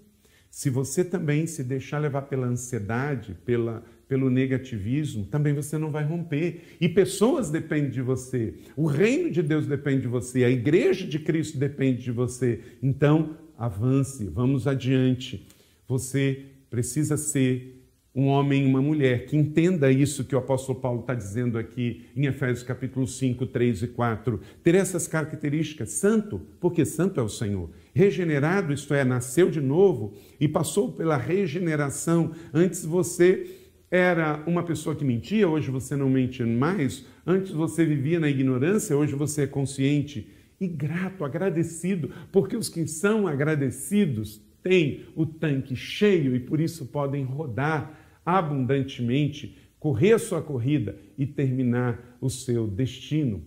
Se 0.51 0.69
você 0.69 1.01
também 1.01 1.47
se 1.47 1.63
deixar 1.63 1.99
levar 1.99 2.23
pela 2.23 2.47
ansiedade, 2.47 3.37
pela, 3.45 3.85
pelo 4.07 4.29
negativismo, 4.29 5.25
também 5.25 5.53
você 5.53 5.77
não 5.77 5.91
vai 5.91 6.03
romper. 6.03 6.77
E 6.79 6.87
pessoas 6.87 7.49
dependem 7.49 7.91
de 7.91 8.01
você, 8.01 8.53
o 8.75 8.85
reino 8.85 9.29
de 9.29 9.41
Deus 9.41 9.67
depende 9.67 10.01
de 10.01 10.07
você, 10.07 10.43
a 10.43 10.49
igreja 10.49 11.05
de 11.05 11.19
Cristo 11.19 11.57
depende 11.57 12.03
de 12.03 12.11
você. 12.11 12.61
Então, 12.81 13.37
avance, 13.57 14.25
vamos 14.25 14.67
adiante. 14.67 15.47
Você 15.87 16.45
precisa 16.69 17.17
ser 17.17 17.77
um 18.17 18.29
homem 18.29 18.63
e 18.63 18.65
uma 18.65 18.81
mulher 18.81 19.27
que 19.27 19.37
entenda 19.37 19.91
isso 19.91 20.25
que 20.25 20.35
o 20.35 20.39
apóstolo 20.39 20.79
Paulo 20.79 21.01
está 21.01 21.13
dizendo 21.13 21.55
aqui 21.55 22.07
em 22.15 22.25
Efésios 22.25 22.63
capítulo 22.63 23.05
5, 23.05 23.45
3 23.45 23.83
e 23.83 23.87
4. 23.89 24.41
Ter 24.63 24.73
essas 24.73 25.07
características, 25.07 25.91
santo, 25.91 26.41
porque 26.59 26.83
santo 26.83 27.19
é 27.19 27.23
o 27.23 27.29
Senhor. 27.29 27.69
Regenerado, 27.93 28.73
isto 28.73 28.91
é, 28.95 29.03
nasceu 29.03 29.51
de 29.51 29.61
novo 29.61 30.15
e 30.39 30.47
passou 30.47 30.91
pela 30.91 31.15
regeneração. 31.15 32.31
Antes 32.51 32.83
você 32.83 33.66
era 33.89 34.43
uma 34.45 34.63
pessoa 34.63 34.95
que 34.95 35.05
mentia, 35.05 35.47
hoje 35.47 35.71
você 35.71 35.95
não 35.95 36.09
mente 36.09 36.43
mais. 36.43 37.05
Antes 37.25 37.51
você 37.51 37.85
vivia 37.85 38.19
na 38.19 38.29
ignorância, 38.29 38.97
hoje 38.97 39.15
você 39.15 39.43
é 39.43 39.47
consciente 39.47 40.29
e 40.59 40.67
grato, 40.67 41.23
agradecido, 41.23 42.11
porque 42.31 42.57
os 42.57 42.67
que 42.67 42.85
são 42.87 43.27
agradecidos 43.27 44.41
têm 44.61 45.05
o 45.15 45.25
tanque 45.25 45.75
cheio 45.75 46.35
e 46.35 46.39
por 46.39 46.59
isso 46.59 46.87
podem 46.87 47.23
rodar 47.23 47.97
abundantemente, 48.25 49.57
correr 49.79 50.13
a 50.13 50.19
sua 50.19 50.41
corrida 50.41 50.97
e 51.17 51.25
terminar 51.25 52.17
o 52.19 52.29
seu 52.29 52.67
destino. 52.67 53.41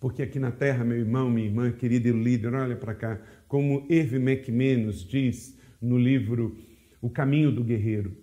Porque 0.00 0.22
aqui 0.22 0.40
na 0.40 0.50
terra, 0.50 0.84
meu 0.84 0.98
irmão, 0.98 1.30
minha 1.30 1.46
irmã, 1.46 1.70
querido 1.70 2.10
líder, 2.10 2.54
olha 2.54 2.74
para 2.74 2.94
cá, 2.94 3.22
como 3.46 3.86
Irv 3.88 4.14
McManus 4.14 5.06
diz 5.06 5.56
no 5.80 5.96
livro 5.96 6.56
O 7.00 7.08
Caminho 7.08 7.52
do 7.52 7.62
Guerreiro, 7.62 8.16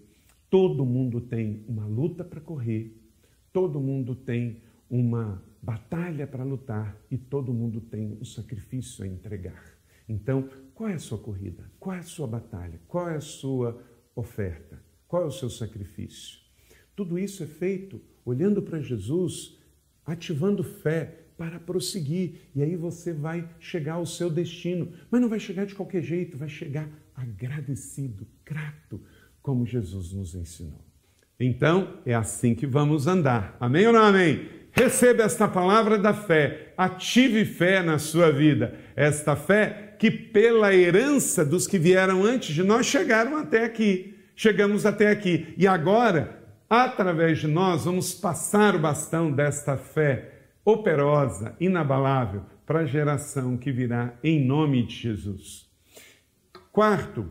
todo 0.50 0.86
mundo 0.86 1.22
tem 1.22 1.64
uma 1.68 1.86
luta 1.86 2.24
para 2.24 2.42
correr, 2.42 2.98
todo 3.54 3.80
mundo 3.80 4.16
tem 4.16 4.62
uma 4.90 5.44
batalha 5.62 6.26
para 6.26 6.44
lutar 6.44 6.98
e 7.12 7.18
todo 7.18 7.54
mundo 7.54 7.80
tem 7.82 8.18
um 8.20 8.26
sacrifício 8.26 9.04
a 9.04 9.08
entregar. 9.08 9.64
Então, 10.08 10.50
qual 10.74 10.90
é 10.90 10.94
a 10.94 11.00
sua 11.00 11.20
corrida? 11.20 11.70
Qual 11.80 11.96
é 11.96 12.00
a 12.00 12.04
sua 12.04 12.26
batalha? 12.26 12.80
Qual 12.88 13.08
é 13.08 13.18
a 13.18 13.22
sua 13.22 13.80
oferta? 14.16 14.82
Qual 15.08 15.24
é 15.24 15.26
o 15.26 15.32
seu 15.32 15.50
sacrifício? 15.50 16.40
Tudo 16.96 17.20
isso 17.20 17.44
é 17.44 17.48
feito 17.48 18.02
olhando 18.26 18.62
para 18.62 18.82
Jesus, 18.82 19.58
ativando 20.06 20.64
fé 20.64 21.28
para 21.38 21.60
prosseguir. 21.60 22.50
E 22.56 22.64
aí 22.64 22.76
você 22.76 23.14
vai 23.14 23.48
chegar 23.60 23.94
ao 23.94 24.06
seu 24.06 24.30
destino. 24.30 24.92
Mas 25.12 25.22
não 25.22 25.30
vai 25.30 25.40
chegar 25.40 25.66
de 25.66 25.76
qualquer 25.76 26.02
jeito, 26.02 26.38
vai 26.38 26.50
chegar 26.50 26.90
agradecido, 27.16 28.28
grato, 28.44 29.02
como 29.42 29.66
Jesus 29.66 30.14
nos 30.14 30.36
ensinou. 30.36 30.84
Então, 31.40 31.96
é 32.06 32.14
assim 32.14 32.54
que 32.54 32.68
vamos 32.68 33.08
andar. 33.08 33.56
Amém 33.60 33.88
ou 33.88 33.94
não 33.94 34.04
amém? 34.04 34.48
Receba 34.72 35.24
esta 35.24 35.48
palavra 35.48 35.98
da 35.98 36.14
fé, 36.14 36.74
ative 36.78 37.46
fé 37.46 37.82
na 37.82 37.98
sua 37.98 38.32
vida. 38.32 38.76
Esta 38.96 39.36
fé 39.36 39.96
que, 39.98 40.12
pela 40.12 40.74
herança 40.74 41.44
dos 41.44 41.66
que 41.66 41.80
vieram 41.80 42.24
antes 42.24 42.54
de 42.54 42.64
nós, 42.64 42.86
chegaram 42.86 43.38
até 43.38 43.64
aqui 43.64 44.20
chegamos 44.40 44.86
até 44.86 45.10
aqui. 45.10 45.54
E 45.58 45.68
agora, 45.68 46.40
através 46.70 47.40
de 47.40 47.48
nós, 47.48 47.84
vamos 47.84 48.14
passar 48.14 48.74
o 48.74 48.80
bastão 48.80 49.30
desta 49.30 49.76
fé 49.76 50.32
operosa, 50.64 51.58
inabalável, 51.60 52.44
para 52.66 52.80
a 52.80 52.86
geração 52.86 53.58
que 53.58 53.70
virá 53.70 54.14
em 54.24 54.42
nome 54.46 54.84
de 54.84 54.96
Jesus. 54.96 55.70
Quarto, 56.72 57.30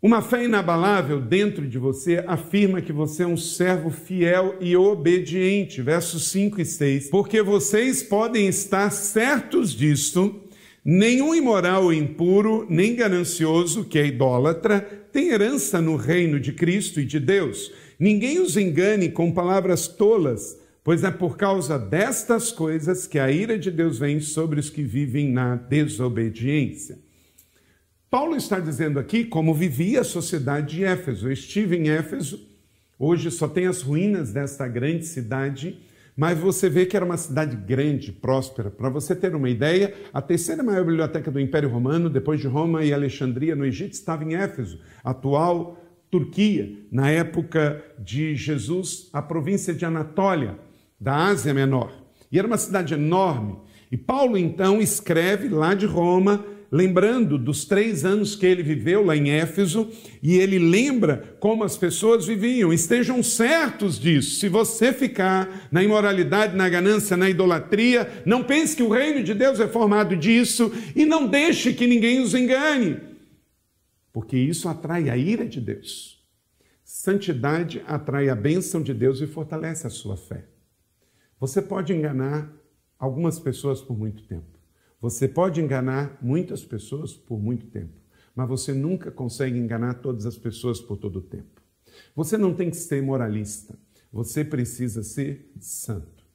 uma 0.00 0.22
fé 0.22 0.44
inabalável 0.44 1.20
dentro 1.20 1.66
de 1.66 1.78
você 1.78 2.22
afirma 2.26 2.80
que 2.80 2.92
você 2.92 3.24
é 3.24 3.26
um 3.26 3.36
servo 3.36 3.90
fiel 3.90 4.56
e 4.60 4.76
obediente. 4.76 5.82
Versos 5.82 6.28
5 6.28 6.60
e 6.60 6.64
6. 6.64 7.10
Porque 7.10 7.42
vocês 7.42 8.02
podem 8.02 8.46
estar 8.48 8.90
certos 8.90 9.72
disto 9.72 10.48
Nenhum 10.90 11.34
imoral 11.34 11.84
ou 11.84 11.92
impuro, 11.92 12.66
nem 12.66 12.94
ganancioso, 12.94 13.84
que 13.84 13.98
é 13.98 14.06
idólatra, 14.06 14.80
tem 15.12 15.28
herança 15.28 15.82
no 15.82 15.96
reino 15.96 16.40
de 16.40 16.50
Cristo 16.50 16.98
e 16.98 17.04
de 17.04 17.20
Deus. 17.20 17.70
Ninguém 17.98 18.40
os 18.40 18.56
engane 18.56 19.10
com 19.10 19.30
palavras 19.30 19.86
tolas, 19.86 20.58
pois 20.82 21.04
é 21.04 21.10
por 21.10 21.36
causa 21.36 21.78
destas 21.78 22.50
coisas 22.50 23.06
que 23.06 23.18
a 23.18 23.30
ira 23.30 23.58
de 23.58 23.70
Deus 23.70 23.98
vem 23.98 24.18
sobre 24.18 24.60
os 24.60 24.70
que 24.70 24.82
vivem 24.82 25.30
na 25.30 25.56
desobediência. 25.56 26.98
Paulo 28.10 28.36
está 28.36 28.58
dizendo 28.58 28.98
aqui 28.98 29.24
como 29.24 29.54
vivia 29.54 30.00
a 30.00 30.04
sociedade 30.04 30.76
de 30.76 30.84
Éfeso. 30.84 31.28
Eu 31.28 31.32
estive 31.32 31.76
em 31.76 31.90
Éfeso, 31.90 32.40
hoje 32.98 33.30
só 33.30 33.46
tem 33.46 33.66
as 33.66 33.82
ruínas 33.82 34.32
desta 34.32 34.66
grande 34.66 35.06
cidade 35.06 35.78
mas 36.18 36.36
você 36.36 36.68
vê 36.68 36.84
que 36.84 36.96
era 36.96 37.04
uma 37.04 37.16
cidade 37.16 37.54
grande, 37.54 38.10
próspera. 38.10 38.72
Para 38.72 38.88
você 38.88 39.14
ter 39.14 39.36
uma 39.36 39.48
ideia, 39.48 39.94
a 40.12 40.20
terceira 40.20 40.64
maior 40.64 40.84
biblioteca 40.84 41.30
do 41.30 41.38
Império 41.38 41.68
Romano, 41.68 42.10
depois 42.10 42.40
de 42.40 42.48
Roma 42.48 42.84
e 42.84 42.92
Alexandria, 42.92 43.54
no 43.54 43.64
Egito, 43.64 43.92
estava 43.92 44.24
em 44.24 44.34
Éfeso, 44.34 44.80
atual 45.04 45.80
Turquia. 46.10 46.76
Na 46.90 47.08
época 47.08 47.80
de 48.00 48.34
Jesus, 48.34 49.08
a 49.12 49.22
província 49.22 49.72
de 49.72 49.84
Anatólia, 49.84 50.58
da 51.00 51.14
Ásia 51.14 51.54
Menor. 51.54 51.92
E 52.32 52.36
era 52.36 52.48
uma 52.48 52.58
cidade 52.58 52.94
enorme. 52.94 53.54
E 53.88 53.96
Paulo, 53.96 54.36
então, 54.36 54.82
escreve 54.82 55.48
lá 55.48 55.72
de 55.72 55.86
Roma 55.86 56.44
lembrando 56.70 57.38
dos 57.38 57.64
três 57.64 58.04
anos 58.04 58.36
que 58.36 58.44
ele 58.44 58.62
viveu 58.62 59.04
lá 59.04 59.16
em 59.16 59.30
Éfeso, 59.30 59.90
e 60.22 60.36
ele 60.36 60.58
lembra 60.58 61.36
como 61.40 61.64
as 61.64 61.76
pessoas 61.76 62.26
viviam. 62.26 62.72
Estejam 62.72 63.22
certos 63.22 63.98
disso. 63.98 64.38
Se 64.38 64.48
você 64.48 64.92
ficar 64.92 65.68
na 65.72 65.82
imoralidade, 65.82 66.56
na 66.56 66.68
ganância, 66.68 67.16
na 67.16 67.30
idolatria, 67.30 68.22
não 68.26 68.44
pense 68.44 68.76
que 68.76 68.82
o 68.82 68.90
reino 68.90 69.22
de 69.22 69.34
Deus 69.34 69.60
é 69.60 69.68
formado 69.68 70.16
disso 70.16 70.72
e 70.94 71.04
não 71.04 71.26
deixe 71.26 71.72
que 71.72 71.86
ninguém 71.86 72.20
os 72.20 72.34
engane, 72.34 73.00
porque 74.12 74.36
isso 74.36 74.68
atrai 74.68 75.08
a 75.08 75.16
ira 75.16 75.46
de 75.46 75.60
Deus. 75.60 76.18
Santidade 76.84 77.82
atrai 77.86 78.28
a 78.28 78.34
bênção 78.34 78.82
de 78.82 78.92
Deus 78.92 79.20
e 79.20 79.26
fortalece 79.26 79.86
a 79.86 79.90
sua 79.90 80.16
fé. 80.16 80.46
Você 81.38 81.62
pode 81.62 81.92
enganar 81.92 82.52
algumas 82.98 83.38
pessoas 83.38 83.80
por 83.80 83.96
muito 83.96 84.24
tempo. 84.24 84.57
Você 85.00 85.28
pode 85.28 85.60
enganar 85.60 86.18
muitas 86.20 86.64
pessoas 86.64 87.12
por 87.14 87.40
muito 87.40 87.66
tempo, 87.66 87.94
mas 88.34 88.48
você 88.48 88.72
nunca 88.72 89.10
consegue 89.10 89.56
enganar 89.56 89.94
todas 89.94 90.26
as 90.26 90.36
pessoas 90.36 90.80
por 90.80 90.96
todo 90.96 91.20
o 91.20 91.22
tempo. 91.22 91.62
Você 92.16 92.36
não 92.36 92.52
tem 92.52 92.68
que 92.68 92.76
ser 92.76 93.00
moralista, 93.02 93.78
você 94.12 94.44
precisa 94.44 95.02
ser 95.02 95.52
santo. 95.60 96.26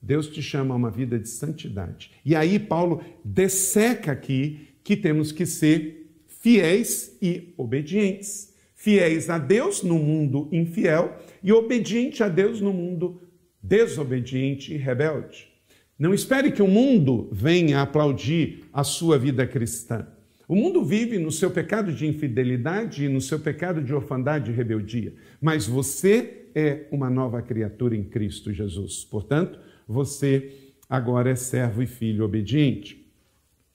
Deus 0.00 0.28
te 0.28 0.40
chama 0.40 0.74
a 0.74 0.76
uma 0.76 0.90
vida 0.90 1.18
de 1.18 1.28
santidade. 1.28 2.12
E 2.24 2.34
aí, 2.34 2.58
Paulo 2.58 3.02
desseca 3.24 4.12
aqui 4.12 4.68
que 4.82 4.96
temos 4.96 5.32
que 5.32 5.44
ser 5.44 6.22
fiéis 6.26 7.18
e 7.20 7.52
obedientes. 7.56 8.54
Fiéis 8.74 9.28
a 9.28 9.36
Deus 9.36 9.82
no 9.82 9.98
mundo 9.98 10.48
infiel 10.52 11.18
e 11.42 11.52
obediente 11.52 12.22
a 12.22 12.28
Deus 12.28 12.60
no 12.60 12.72
mundo 12.72 13.20
desobediente 13.60 14.72
e 14.72 14.76
rebelde. 14.76 15.55
Não 15.98 16.12
espere 16.12 16.52
que 16.52 16.62
o 16.62 16.68
mundo 16.68 17.28
venha 17.32 17.80
aplaudir 17.80 18.64
a 18.72 18.84
sua 18.84 19.18
vida 19.18 19.46
cristã. 19.46 20.06
O 20.46 20.54
mundo 20.54 20.84
vive 20.84 21.18
no 21.18 21.32
seu 21.32 21.50
pecado 21.50 21.92
de 21.92 22.06
infidelidade 22.06 23.04
e 23.04 23.08
no 23.08 23.20
seu 23.20 23.40
pecado 23.40 23.82
de 23.82 23.92
orfandade 23.94 24.50
e 24.50 24.54
rebeldia, 24.54 25.14
mas 25.40 25.66
você 25.66 26.46
é 26.54 26.86
uma 26.92 27.10
nova 27.10 27.42
criatura 27.42 27.96
em 27.96 28.04
Cristo 28.04 28.52
Jesus. 28.52 29.04
Portanto, 29.04 29.58
você 29.88 30.52
agora 30.88 31.30
é 31.30 31.34
servo 31.34 31.82
e 31.82 31.86
filho 31.86 32.24
obediente. 32.24 33.04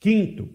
Quinto, 0.00 0.48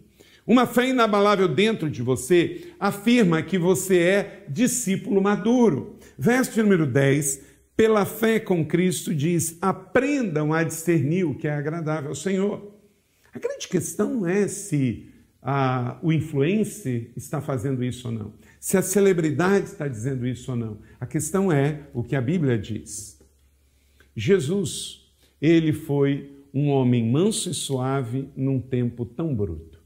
uma 0.46 0.66
fé 0.66 0.90
inabalável 0.90 1.48
dentro 1.48 1.90
de 1.90 2.02
você 2.02 2.72
afirma 2.80 3.42
que 3.42 3.58
você 3.58 4.00
é 4.00 4.46
discípulo 4.50 5.22
maduro. 5.22 5.98
Verso 6.18 6.64
número 6.64 6.88
10 6.88 7.47
pela 7.78 8.06
fé 8.06 8.40
com 8.40 8.66
Cristo, 8.66 9.14
diz: 9.14 9.56
aprendam 9.62 10.52
a 10.52 10.64
discernir 10.64 11.26
o 11.26 11.36
que 11.36 11.48
é 11.48 11.54
agradável 11.54 12.10
ao 12.10 12.16
Senhor. 12.16 12.74
A 13.32 13.38
grande 13.38 13.68
questão 13.68 14.16
não 14.16 14.28
é 14.28 14.48
se 14.48 15.10
a, 15.40 16.00
o 16.02 16.12
influencer 16.12 17.12
está 17.16 17.40
fazendo 17.40 17.84
isso 17.84 18.08
ou 18.08 18.14
não, 18.14 18.34
se 18.60 18.76
a 18.76 18.82
celebridade 18.82 19.68
está 19.68 19.88
dizendo 19.88 20.26
isso 20.26 20.50
ou 20.52 20.58
não. 20.58 20.80
A 21.00 21.06
questão 21.06 21.52
é 21.52 21.84
o 21.94 22.04
que 22.04 22.16
a 22.16 22.22
Bíblia 22.22 22.58
diz. 22.58 23.22
Jesus, 24.16 25.08
ele 25.40 25.72
foi 25.72 26.32
um 26.52 26.70
homem 26.70 27.08
manso 27.08 27.52
e 27.52 27.54
suave 27.54 28.28
num 28.36 28.60
tempo 28.60 29.06
tão 29.06 29.36
bruto. 29.36 29.78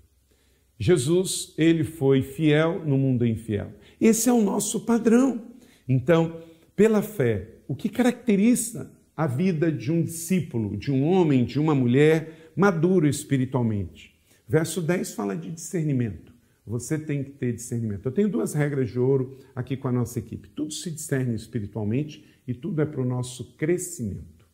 Jesus, 0.79 1.53
ele 1.57 1.83
foi 1.83 2.21
fiel 2.21 2.83
no 2.85 2.97
mundo 2.97 3.25
infiel. 3.25 3.73
Esse 3.99 4.29
é 4.29 4.33
o 4.33 4.41
nosso 4.41 4.79
padrão. 4.79 5.41
Então, 5.87 6.41
pela 6.75 7.01
fé, 7.01 7.60
o 7.71 7.75
que 7.75 7.87
caracteriza 7.87 8.91
a 9.15 9.25
vida 9.25 9.71
de 9.71 9.93
um 9.93 10.03
discípulo, 10.03 10.75
de 10.75 10.91
um 10.91 11.05
homem, 11.05 11.45
de 11.45 11.57
uma 11.57 11.73
mulher 11.73 12.51
maduro 12.53 13.07
espiritualmente. 13.07 14.13
Verso 14.45 14.81
10 14.81 15.13
fala 15.13 15.37
de 15.37 15.49
discernimento. 15.49 16.33
Você 16.67 16.99
tem 16.99 17.23
que 17.23 17.29
ter 17.29 17.53
discernimento. 17.53 18.05
Eu 18.05 18.11
tenho 18.11 18.27
duas 18.27 18.53
regras 18.53 18.89
de 18.89 18.99
ouro 18.99 19.37
aqui 19.55 19.77
com 19.77 19.87
a 19.87 19.91
nossa 19.93 20.19
equipe. 20.19 20.49
Tudo 20.49 20.73
se 20.73 20.91
discerne 20.91 21.33
espiritualmente 21.33 22.25
e 22.45 22.53
tudo 22.53 22.81
é 22.81 22.85
para 22.85 22.99
o 22.99 23.05
nosso 23.05 23.55
crescimento. 23.55 24.45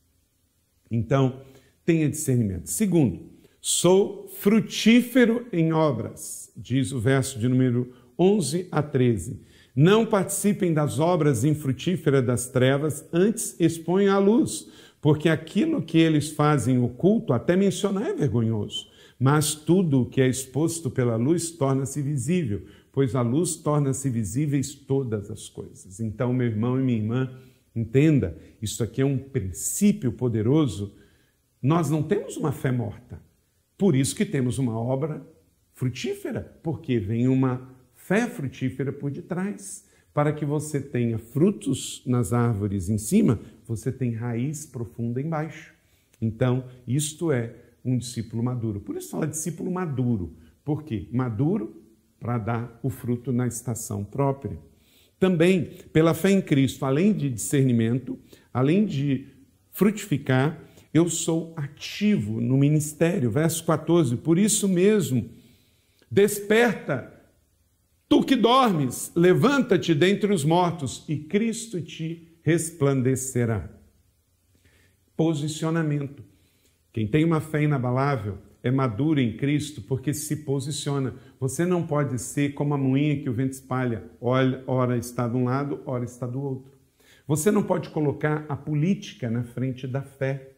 Então, 0.92 1.42
tenha 1.84 2.08
discernimento. 2.08 2.70
Segundo, 2.70 3.32
sou 3.60 4.28
frutífero 4.28 5.48
em 5.52 5.74
obras, 5.74 6.52
diz 6.56 6.92
o 6.92 7.00
verso 7.00 7.40
de 7.40 7.50
número 7.50 7.92
11 8.20 8.68
a 8.72 8.84
13. 8.84 9.42
Não 9.80 10.08
participem 10.08 10.74
das 10.74 10.98
obras 10.98 11.44
infrutíferas 11.44 12.26
das 12.26 12.48
trevas, 12.50 13.08
antes 13.14 13.56
exponham 13.60 14.16
à 14.16 14.18
luz, 14.18 14.68
porque 15.00 15.30
aquilo 15.30 15.84
que 15.84 16.00
eles 16.00 16.32
fazem 16.32 16.80
oculto, 16.80 17.32
até 17.32 17.56
mencionar 17.56 18.08
é 18.08 18.14
vergonhoso. 18.16 18.88
Mas 19.20 19.54
tudo 19.54 20.02
o 20.02 20.06
que 20.08 20.20
é 20.20 20.28
exposto 20.28 20.90
pela 20.90 21.16
luz 21.16 21.52
torna-se 21.52 22.02
visível, 22.02 22.64
pois 22.92 23.14
a 23.14 23.22
luz 23.22 23.56
torna-se 23.56 24.10
visíveis 24.10 24.74
todas 24.74 25.30
as 25.30 25.48
coisas. 25.48 26.00
Então, 26.00 26.34
meu 26.34 26.48
irmão 26.48 26.80
e 26.80 26.84
minha 26.84 26.98
irmã, 26.98 27.32
entenda, 27.76 28.36
isso 28.60 28.84
aqui 28.84 29.04
é 29.04 29.06
um 29.06 29.20
princípio 29.20 30.12
poderoso. 30.12 30.96
Nós 31.62 31.88
não 31.92 32.02
temos 32.02 32.36
uma 32.36 32.52
fé 32.52 32.72
morta. 32.72 33.22
Por 33.78 33.96
isso 33.96 34.16
que 34.16 34.26
temos 34.26 34.58
uma 34.58 34.76
obra 34.76 35.24
frutífera, 35.76 36.60
porque 36.64 36.98
vem 36.98 37.28
uma 37.28 37.77
fé 38.08 38.26
frutífera 38.26 38.94
por 38.94 39.12
detrás. 39.12 39.86
Para 40.14 40.32
que 40.32 40.46
você 40.46 40.80
tenha 40.80 41.20
frutos 41.20 42.02
nas 42.06 42.32
árvores 42.32 42.90
em 42.90 42.98
cima, 42.98 43.40
você 43.68 43.92
tem 43.92 44.14
raiz 44.14 44.66
profunda 44.66 45.22
embaixo. 45.22 45.74
Então, 46.20 46.64
isto 46.88 47.34
é 47.34 47.54
um 47.84 47.98
discípulo 47.98 48.42
maduro. 48.42 48.80
Por 48.80 48.96
isso 48.96 49.12
fala 49.12 49.28
discípulo 49.28 49.70
maduro. 49.70 50.34
Por 50.64 50.84
quê? 50.84 51.08
Maduro 51.12 51.84
para 52.18 52.38
dar 52.38 52.80
o 52.82 52.90
fruto 52.90 53.32
na 53.34 53.46
estação 53.46 54.04
própria. 54.06 54.58
Também, 55.20 55.66
pela 55.92 56.14
fé 56.14 56.32
em 56.32 56.42
Cristo, 56.42 56.86
além 56.86 57.12
de 57.12 57.30
discernimento, 57.30 58.18
além 58.54 58.86
de 58.86 59.28
frutificar, 59.72 60.64
eu 60.94 61.10
sou 61.10 61.54
ativo 61.58 62.40
no 62.40 62.58
ministério. 62.58 63.30
Verso 63.30 63.66
14. 63.66 64.16
Por 64.16 64.40
isso 64.40 64.68
mesmo, 64.68 65.30
desperta 66.10 67.17
Tu 68.10 68.24
que 68.24 68.36
dormes, 68.38 69.12
levanta-te 69.16 69.94
dentre 69.94 70.34
os 70.34 70.46
mortos 70.46 71.04
e 71.10 71.18
Cristo 71.18 71.82
te 71.82 72.40
resplandecerá. 72.42 73.70
Posicionamento. 75.16 76.24
Quem 76.94 77.06
tem 77.06 77.26
uma 77.26 77.42
fé 77.42 77.64
inabalável 77.64 78.38
é 78.64 78.72
maduro 78.72 79.20
em 79.20 79.36
Cristo 79.36 79.82
porque 79.82 80.14
se 80.14 80.38
posiciona. 80.38 81.16
Você 81.38 81.66
não 81.66 81.86
pode 81.86 82.18
ser 82.20 82.54
como 82.54 82.74
a 82.74 82.78
moinha 82.78 83.22
que 83.22 83.30
o 83.30 83.34
vento 83.34 83.54
espalha, 83.54 84.06
ora 84.22 84.98
está 84.98 85.28
de 85.28 85.36
um 85.36 85.44
lado, 85.44 85.82
ora 85.86 86.06
está 86.06 86.26
do 86.26 86.42
outro. 86.42 86.72
Você 87.28 87.52
não 87.52 87.62
pode 87.62 87.90
colocar 87.90 88.46
a 88.48 88.56
política 88.56 89.30
na 89.30 89.44
frente 89.44 89.86
da 89.86 90.02
fé. 90.02 90.54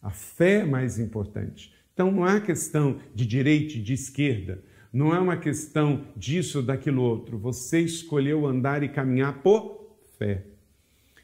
A 0.00 0.10
fé 0.10 0.60
é 0.60 0.64
mais 0.64 0.98
importante. 0.98 1.74
Então 1.92 2.10
não 2.10 2.24
há 2.24 2.40
questão 2.40 2.98
de 3.14 3.26
direita 3.26 3.74
e 3.74 3.82
de 3.82 3.92
esquerda. 3.92 4.64
Não 4.94 5.12
é 5.12 5.18
uma 5.18 5.36
questão 5.36 6.06
disso 6.16 6.58
ou 6.58 6.64
daquilo 6.64 7.02
outro. 7.02 7.36
Você 7.36 7.80
escolheu 7.80 8.46
andar 8.46 8.84
e 8.84 8.88
caminhar 8.88 9.42
por 9.42 9.98
fé. 10.16 10.46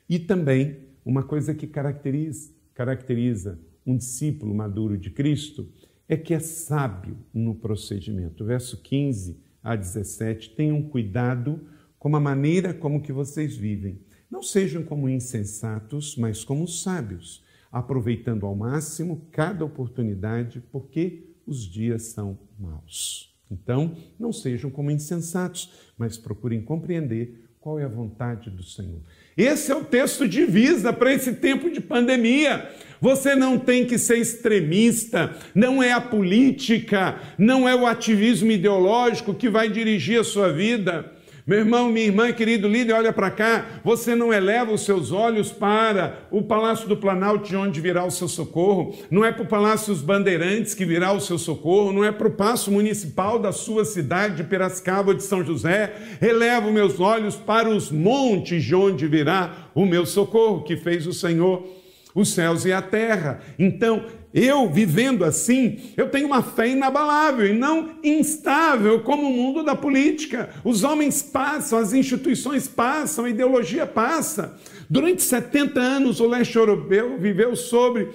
E 0.09 0.19
também 0.19 0.79
uma 1.05 1.23
coisa 1.23 1.55
que 1.55 1.69
caracteriza, 1.69 2.51
caracteriza 2.75 3.61
um 3.87 3.97
discípulo 3.97 4.53
maduro 4.53 4.99
de 4.99 5.09
Cristo 5.09 5.69
é 6.09 6.17
que 6.17 6.35
é 6.35 6.41
sábio 6.41 7.17
no 7.33 7.55
procedimento. 7.55 8.45
Verso 8.45 8.77
15 8.77 9.39
a 9.63 9.77
17, 9.77 10.51
tenham 10.57 10.83
cuidado 10.83 11.61
com 11.97 12.17
a 12.17 12.19
maneira 12.19 12.75
como 12.75 13.01
que 13.01 13.13
vocês 13.13 13.57
vivem. 13.57 14.01
Não 14.29 14.43
sejam 14.43 14.83
como 14.83 15.09
insensatos, 15.09 16.17
mas 16.17 16.43
como 16.43 16.67
sábios, 16.67 17.45
aproveitando 17.71 18.47
ao 18.47 18.57
máximo 18.57 19.29
cada 19.31 19.65
oportunidade, 19.65 20.61
porque 20.73 21.23
os 21.47 21.61
dias 21.61 22.03
são 22.03 22.37
maus. 22.59 23.30
Então, 23.51 23.97
não 24.19 24.33
sejam 24.33 24.71
como 24.71 24.91
insensatos, 24.91 25.73
mas 25.99 26.17
procurem 26.17 26.63
compreender 26.63 27.51
qual 27.61 27.79
é 27.79 27.85
a 27.85 27.89
vontade 27.89 28.49
do 28.49 28.63
Senhor. 28.63 29.03
Esse 29.37 29.71
é 29.71 29.75
o 29.75 29.85
texto 29.85 30.27
de 30.27 30.47
visa 30.47 30.93
para 30.93 31.13
esse 31.13 31.35
tempo 31.35 31.71
de 31.71 31.81
pandemia. 31.81 32.71
Você 33.01 33.35
não 33.35 33.59
tem 33.59 33.85
que 33.85 33.99
ser 33.99 34.17
extremista, 34.17 35.37
não 35.55 35.83
é 35.83 35.93
a 35.93 36.01
política, 36.01 37.21
não 37.37 37.69
é 37.69 37.75
o 37.75 37.87
ativismo 37.87 38.51
ideológico 38.51 39.35
que 39.35 39.49
vai 39.49 39.71
dirigir 39.71 40.21
a 40.21 40.25
sua 40.25 40.51
vida. 40.53 41.13
Meu 41.51 41.59
irmão, 41.59 41.91
minha 41.91 42.07
irmã, 42.07 42.33
querido 42.33 42.69
líder, 42.69 42.93
olha 42.93 43.13
para 43.13 43.29
cá. 43.29 43.81
Você 43.83 44.15
não 44.15 44.33
eleva 44.33 44.71
os 44.71 44.85
seus 44.85 45.11
olhos 45.11 45.51
para 45.51 46.29
o 46.31 46.45
Palácio 46.45 46.89
do 46.89 46.97
Planalto, 46.97 47.49
de 47.49 47.57
onde 47.57 47.81
virá 47.81 48.05
o 48.05 48.11
seu 48.13 48.29
socorro. 48.29 48.97
Não 49.11 49.25
é 49.25 49.33
para 49.33 49.43
o 49.43 49.49
Palácio 49.49 49.93
dos 49.93 50.01
Bandeirantes 50.01 50.75
que 50.75 50.85
virá 50.85 51.13
o 51.13 51.21
seu 51.21 51.39
socorro. 51.39 51.93
Não 51.93 52.05
é 52.05 52.13
para 52.13 52.29
o 52.29 52.31
Paço 52.31 52.71
Municipal 52.71 53.37
da 53.37 53.51
sua 53.51 53.85
cidade, 53.85 54.37
de 54.37 54.45
Piracicaba 54.45 55.09
ou 55.09 55.17
de 55.17 55.25
São 55.25 55.45
José. 55.45 55.93
Elevo 56.23 56.71
meus 56.71 57.01
olhos 57.01 57.35
para 57.35 57.69
os 57.69 57.91
montes, 57.91 58.63
de 58.63 58.77
onde 58.77 59.09
virá 59.09 59.71
o 59.75 59.85
meu 59.85 60.07
socorro, 60.07 60.63
que 60.63 60.77
fez 60.77 61.05
o 61.05 61.13
Senhor 61.13 61.80
os 62.15 62.31
céus 62.31 62.65
e 62.65 62.73
a 62.73 62.83
terra. 62.83 63.41
Então, 63.59 64.05
eu 64.33 64.71
vivendo 64.71 65.25
assim, 65.25 65.79
eu 65.97 66.09
tenho 66.09 66.27
uma 66.27 66.43
fé 66.43 66.69
inabalável 66.69 67.47
e 67.47 67.53
não 67.53 67.97
instável 68.03 69.01
como 69.01 69.29
o 69.29 69.33
mundo 69.33 69.65
da 69.65 69.75
política. 69.75 70.51
Os 70.65 70.85
homens 70.85 71.23
passam, 71.23 71.79
as 71.79 71.93
instituições 71.93 72.69
passam, 72.69 73.25
a 73.25 73.31
ideologia 73.31 73.87
passa. 73.87 74.57
Durante 74.89 75.23
70 75.23 75.81
anos, 75.81 76.21
o 76.21 76.29
leste 76.29 76.57
europeu 76.57 77.19
viveu 77.19 77.57
sobre 77.57 78.09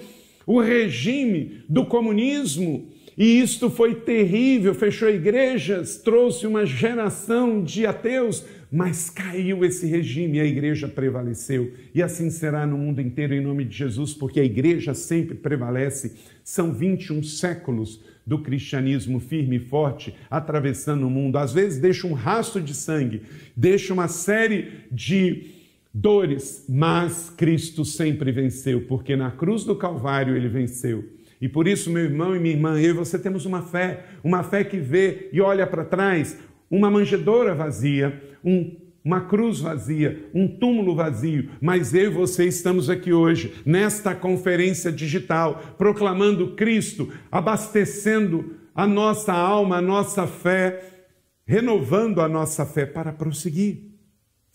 o 0.46 0.60
regime 0.60 1.62
do 1.68 1.84
comunismo. 1.84 2.88
E 3.16 3.40
isto 3.40 3.70
foi 3.70 3.94
terrível, 3.94 4.74
fechou 4.74 5.08
igrejas, 5.08 5.96
trouxe 5.96 6.46
uma 6.46 6.66
geração 6.66 7.62
de 7.62 7.86
ateus, 7.86 8.44
mas 8.70 9.10
caiu 9.10 9.64
esse 9.64 9.86
regime 9.86 10.38
e 10.38 10.40
a 10.40 10.44
igreja 10.44 10.88
prevaleceu. 10.88 11.72
E 11.94 12.02
assim 12.02 12.30
será 12.30 12.66
no 12.66 12.76
mundo 12.76 13.00
inteiro 13.00 13.34
em 13.34 13.40
nome 13.40 13.64
de 13.64 13.76
Jesus, 13.76 14.12
porque 14.12 14.40
a 14.40 14.44
igreja 14.44 14.94
sempre 14.94 15.34
prevalece. 15.34 16.14
São 16.42 16.72
21 16.72 17.22
séculos 17.22 18.00
do 18.26 18.38
cristianismo 18.40 19.20
firme 19.20 19.56
e 19.56 19.60
forte 19.60 20.14
atravessando 20.30 21.06
o 21.06 21.10
mundo. 21.10 21.38
Às 21.38 21.52
vezes 21.52 21.80
deixa 21.80 22.06
um 22.06 22.12
rastro 22.12 22.60
de 22.60 22.74
sangue, 22.74 23.22
deixa 23.56 23.94
uma 23.94 24.08
série 24.08 24.68
de 24.90 25.54
dores, 25.94 26.66
mas 26.68 27.30
Cristo 27.30 27.84
sempre 27.84 28.30
venceu, 28.30 28.82
porque 28.82 29.16
na 29.16 29.30
cruz 29.30 29.64
do 29.64 29.76
Calvário 29.76 30.36
ele 30.36 30.48
venceu. 30.48 31.04
E 31.40 31.48
por 31.48 31.68
isso, 31.68 31.90
meu 31.90 32.02
irmão 32.02 32.34
e 32.34 32.40
minha 32.40 32.54
irmã, 32.54 32.80
eu 32.80 32.90
e 32.90 32.92
você 32.92 33.18
temos 33.18 33.46
uma 33.46 33.62
fé, 33.62 34.04
uma 34.24 34.42
fé 34.42 34.64
que 34.64 34.78
vê 34.78 35.28
e 35.32 35.40
olha 35.40 35.66
para 35.66 35.84
trás, 35.84 36.38
uma 36.70 36.90
manjedoura 36.90 37.54
vazia, 37.54 38.20
um, 38.46 38.76
uma 39.04 39.22
cruz 39.22 39.60
vazia, 39.60 40.30
um 40.32 40.46
túmulo 40.46 40.94
vazio, 40.94 41.50
mas 41.60 41.92
eu 41.92 42.04
e 42.04 42.14
você 42.14 42.46
estamos 42.46 42.88
aqui 42.88 43.12
hoje, 43.12 43.52
nesta 43.66 44.14
conferência 44.14 44.90
digital, 44.92 45.74
proclamando 45.76 46.54
Cristo, 46.54 47.12
abastecendo 47.30 48.54
a 48.74 48.86
nossa 48.86 49.32
alma, 49.32 49.78
a 49.78 49.82
nossa 49.82 50.26
fé, 50.26 51.08
renovando 51.44 52.20
a 52.20 52.28
nossa 52.28 52.64
fé 52.64 52.86
para 52.86 53.12
prosseguir. 53.12 53.90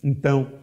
Então, 0.02 0.60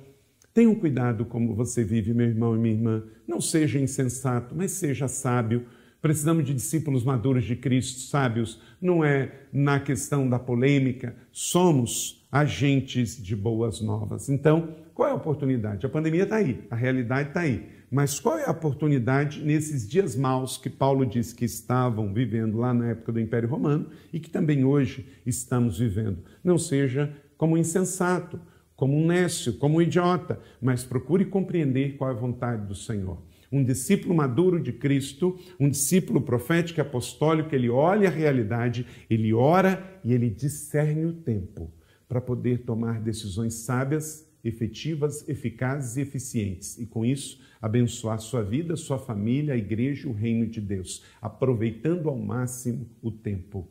Tenham 0.60 0.76
cuidado 0.76 1.26
como 1.26 1.56
você 1.56 1.86
vive, 1.86 2.14
meu 2.14 2.28
irmão 2.28 2.56
e 2.56 2.60
minha 2.60 2.74
irmã. 2.74 3.04
Não 3.28 3.40
seja 3.40 3.80
insensato, 3.80 4.54
mas 4.54 4.72
seja 4.72 5.08
sábio. 5.08 5.66
Precisamos 6.02 6.44
de 6.46 6.54
discípulos 6.54 7.04
maduros 7.04 7.46
de 7.46 7.56
Cristo, 7.56 8.02
sábios. 8.02 8.60
Não 8.82 9.02
é 9.02 9.32
na 9.54 9.80
questão 9.80 10.28
da 10.28 10.40
polêmica. 10.40 11.16
Somos 11.32 12.19
agentes 12.32 13.22
de 13.22 13.36
boas 13.36 13.82
novas. 13.82 14.30
Então, 14.30 14.76
qual 14.94 15.10
é 15.10 15.12
a 15.12 15.16
oportunidade? 15.16 15.86
A 15.86 15.90
pandemia 15.90 16.24
está 16.24 16.36
aí, 16.38 16.66
a 16.70 16.76
realidade 16.76 17.30
está 17.30 17.42
aí. 17.42 17.70
Mas 17.92 18.20
qual 18.20 18.38
é 18.38 18.46
a 18.46 18.52
oportunidade 18.52 19.42
nesses 19.42 19.88
dias 19.88 20.16
maus 20.16 20.58
que 20.58 20.70
Paulo 20.70 21.06
disse 21.06 21.34
que 21.34 21.46
estavam 21.46 22.14
vivendo 22.14 22.58
lá 22.58 22.72
na 22.74 22.90
época 22.90 23.12
do 23.12 23.20
Império 23.20 23.50
Romano 23.50 23.88
e 24.14 24.20
que 24.20 24.30
também 24.30 24.64
hoje 24.64 25.08
estamos 25.26 25.80
vivendo? 25.80 26.20
Não 26.44 26.58
seja 26.58 27.12
como 27.36 27.58
insensato 27.58 28.40
como 28.80 28.96
um 28.96 29.08
nécio, 29.08 29.58
como 29.58 29.78
um 29.78 29.82
idiota, 29.82 30.40
mas 30.62 30.86
procure 30.86 31.26
compreender 31.26 31.98
qual 31.98 32.12
é 32.12 32.14
a 32.14 32.18
vontade 32.18 32.66
do 32.66 32.74
Senhor. 32.74 33.22
Um 33.52 33.62
discípulo 33.62 34.16
maduro 34.16 34.58
de 34.58 34.72
Cristo, 34.72 35.38
um 35.60 35.68
discípulo 35.68 36.22
profético 36.22 36.80
e 36.80 36.82
apostólico, 36.82 37.54
ele 37.54 37.70
olha 37.70 38.08
a 38.08 38.12
realidade, 38.12 38.88
ele 39.10 39.34
ora 39.34 40.00
e 40.02 40.14
ele 40.14 40.30
discerne 40.30 41.06
o 41.06 41.12
tempo 41.12 41.70
para 42.10 42.20
poder 42.20 42.64
tomar 42.64 43.00
decisões 43.00 43.54
sábias, 43.54 44.28
efetivas, 44.44 45.30
eficazes 45.30 45.96
e 45.96 46.02
eficientes. 46.02 46.80
E 46.80 46.88
com 46.88 47.06
isso, 47.06 47.40
abençoar 47.62 48.20
sua 48.20 48.44
vida, 48.44 48.76
sua 48.76 48.98
família, 48.98 49.54
a 49.54 49.58
igreja 49.58 50.08
e 50.08 50.12
o 50.12 50.14
reino 50.14 50.48
de 50.48 50.60
Deus, 50.60 51.04
aproveitando 51.22 52.10
ao 52.10 52.18
máximo 52.18 52.90
o 53.00 53.12
tempo. 53.12 53.60
O 53.60 53.68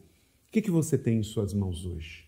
que, 0.53 0.63
que 0.63 0.71
você 0.71 0.97
tem 0.97 1.19
em 1.19 1.23
suas 1.23 1.53
mãos 1.53 1.85
hoje? 1.85 2.27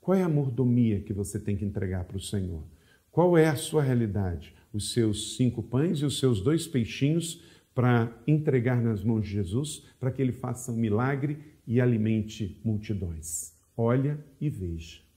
Qual 0.00 0.16
é 0.16 0.22
a 0.22 0.28
mordomia 0.28 1.00
que 1.00 1.12
você 1.12 1.38
tem 1.38 1.56
que 1.56 1.64
entregar 1.64 2.04
para 2.04 2.16
o 2.16 2.20
Senhor? 2.20 2.64
Qual 3.12 3.36
é 3.36 3.48
a 3.48 3.56
sua 3.56 3.82
realidade? 3.82 4.54
Os 4.72 4.92
seus 4.92 5.36
cinco 5.36 5.62
pães 5.62 5.98
e 5.98 6.06
os 6.06 6.18
seus 6.18 6.40
dois 6.40 6.66
peixinhos 6.66 7.42
para 7.74 8.10
entregar 8.26 8.80
nas 8.80 9.04
mãos 9.04 9.26
de 9.26 9.32
Jesus, 9.32 9.84
para 9.98 10.10
que 10.10 10.22
ele 10.22 10.32
faça 10.32 10.72
um 10.72 10.76
milagre 10.76 11.38
e 11.66 11.80
alimente 11.80 12.60
multidões. 12.64 13.52
Olha 13.76 14.18
e 14.40 14.48
veja. 14.48 15.09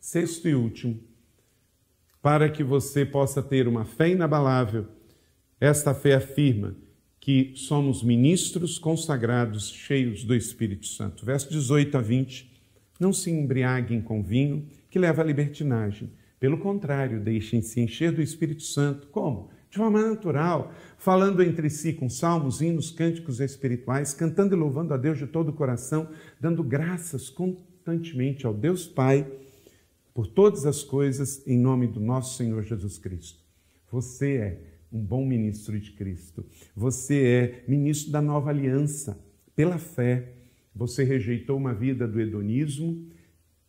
Sexto 0.00 0.48
e 0.48 0.54
último, 0.54 1.00
para 2.22 2.48
que 2.48 2.62
você 2.62 3.04
possa 3.04 3.42
ter 3.42 3.66
uma 3.66 3.84
fé 3.84 4.10
inabalável, 4.10 4.86
esta 5.60 5.92
fé 5.92 6.14
afirma 6.14 6.76
que 7.18 7.52
somos 7.56 8.02
ministros 8.02 8.78
consagrados, 8.78 9.70
cheios 9.70 10.24
do 10.24 10.34
Espírito 10.34 10.86
Santo. 10.86 11.26
Verso 11.26 11.50
18 11.50 11.98
a 11.98 12.00
20 12.00 12.58
não 12.98 13.12
se 13.12 13.30
embriaguem 13.30 14.00
com 14.00 14.22
vinho, 14.22 14.66
que 14.90 14.98
leva 14.98 15.22
à 15.22 15.24
libertinagem. 15.24 16.10
Pelo 16.40 16.58
contrário, 16.58 17.20
deixem-se 17.20 17.80
encher 17.80 18.12
do 18.12 18.22
Espírito 18.22 18.62
Santo. 18.62 19.08
Como? 19.08 19.50
De 19.70 19.76
forma 19.76 20.00
natural, 20.00 20.72
falando 20.96 21.42
entre 21.42 21.68
si 21.68 21.92
com 21.92 22.08
salmos, 22.08 22.62
hinos, 22.62 22.90
cânticos 22.90 23.40
espirituais, 23.40 24.14
cantando 24.14 24.54
e 24.54 24.58
louvando 24.58 24.94
a 24.94 24.96
Deus 24.96 25.18
de 25.18 25.26
todo 25.26 25.50
o 25.50 25.52
coração, 25.52 26.08
dando 26.40 26.62
graças 26.62 27.28
constantemente 27.28 28.46
ao 28.46 28.54
Deus 28.54 28.86
Pai 28.86 29.26
por 30.18 30.26
todas 30.26 30.66
as 30.66 30.82
coisas, 30.82 31.46
em 31.46 31.56
nome 31.56 31.86
do 31.86 32.00
nosso 32.00 32.36
Senhor 32.36 32.64
Jesus 32.64 32.98
Cristo. 32.98 33.38
Você 33.88 34.34
é 34.34 34.60
um 34.90 35.00
bom 35.00 35.24
ministro 35.24 35.78
de 35.78 35.92
Cristo. 35.92 36.44
Você 36.74 37.24
é 37.24 37.64
ministro 37.68 38.10
da 38.10 38.20
nova 38.20 38.50
aliança, 38.50 39.16
pela 39.54 39.78
fé 39.78 40.32
você 40.74 41.04
rejeitou 41.04 41.56
uma 41.56 41.72
vida 41.72 42.04
do 42.08 42.20
hedonismo, 42.20 43.06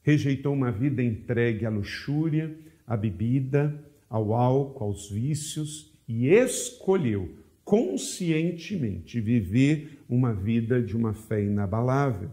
rejeitou 0.01 0.51
uma 0.51 0.71
vida 0.71 1.03
entregue 1.03 1.67
à 1.67 1.69
luxúria, 1.69 2.57
à 2.87 2.97
bebida, 2.97 3.79
ao 4.09 4.33
álcool, 4.33 4.85
aos 4.85 5.07
vícios 5.07 5.93
e 6.07 6.29
escolheu 6.29 7.29
conscientemente 7.63 9.21
viver 9.21 9.99
uma 10.09 10.33
vida 10.33 10.81
de 10.81 10.97
uma 10.97 11.13
fé 11.13 11.43
inabalável. 11.43 12.31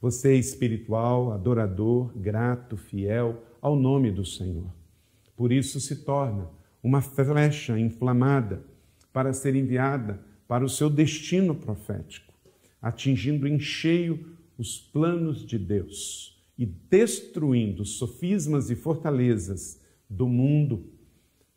Você 0.00 0.34
é 0.34 0.36
espiritual, 0.36 1.32
adorador, 1.32 2.16
grato, 2.16 2.76
fiel 2.76 3.42
ao 3.66 3.74
nome 3.74 4.12
do 4.12 4.24
Senhor. 4.24 4.72
Por 5.36 5.50
isso 5.50 5.80
se 5.80 6.04
torna 6.04 6.48
uma 6.82 7.00
flecha 7.00 7.78
inflamada 7.78 8.64
para 9.12 9.32
ser 9.32 9.56
enviada 9.56 10.20
para 10.46 10.64
o 10.64 10.68
seu 10.68 10.88
destino 10.88 11.54
profético 11.54 12.32
atingindo 12.80 13.48
em 13.48 13.58
cheio 13.58 14.24
os 14.56 14.78
planos 14.78 15.44
de 15.44 15.58
Deus 15.58 16.40
e 16.56 16.64
destruindo 16.64 17.84
sofismas 17.84 18.70
e 18.70 18.76
fortalezas 18.76 19.80
do 20.08 20.28
mundo, 20.28 20.86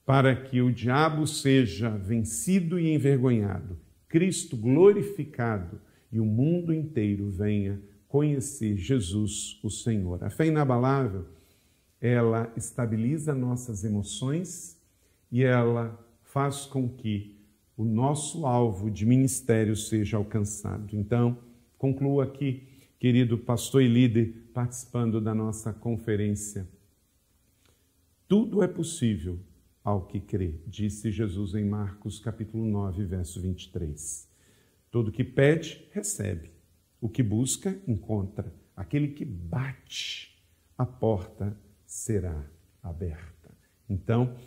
para 0.04 0.36
que 0.36 0.60
o 0.60 0.72
diabo 0.72 1.28
seja 1.28 1.92
vencido 1.92 2.80
e 2.80 2.92
envergonhado, 2.92 3.78
Cristo 4.08 4.58
glorificado 4.58 5.80
e 6.12 6.20
o 6.20 6.26
mundo 6.26 6.74
inteiro 6.74 7.30
venha 7.30 7.80
conhecer 8.08 8.76
Jesus, 8.76 9.60
o 9.64 9.70
Senhor. 9.70 10.24
A 10.24 10.32
fé 10.32 10.48
inabalável, 10.48 11.28
ela 12.02 12.52
estabiliza 12.56 13.34
nossas 13.34 13.84
emoções 13.84 14.80
e 15.32 15.44
ela 15.44 16.00
faz 16.24 16.66
com 16.66 16.88
que 16.88 17.38
o 17.76 17.84
nosso 17.84 18.46
alvo 18.46 18.90
de 18.90 19.06
ministério 19.06 19.76
seja 19.76 20.18
alcançado. 20.18 20.96
Então, 20.96 21.38
concluo 21.78 22.22
aqui, 22.22 22.68
querido 23.00 23.38
pastor 23.38 23.82
e 23.82 23.88
líder, 23.88 24.50
participando 24.54 25.22
da 25.22 25.34
nossa 25.34 25.72
conferência. 25.74 26.68
Tudo 28.28 28.62
é 28.62 28.68
possível 28.68 29.40
ao 29.84 30.06
que 30.06 30.20
crê, 30.20 30.56
disse 30.68 31.10
Jesus 31.10 31.56
em 31.56 31.66
Marcos 31.66 32.20
capítulo 32.20 32.66
9, 32.66 33.06
verso 33.06 33.42
23. 33.42 34.30
Todo 34.92 35.12
que 35.12 35.24
pede, 35.24 35.88
recebe. 35.92 36.52
O 37.02 37.08
que 37.08 37.24
busca, 37.24 37.80
encontra. 37.88 38.54
Aquele 38.76 39.10
que 39.10 39.24
bate, 39.24 40.38
a 40.78 40.86
porta 40.86 41.58
será 41.90 42.46
aberta. 42.84 43.50
Então, 43.90 44.38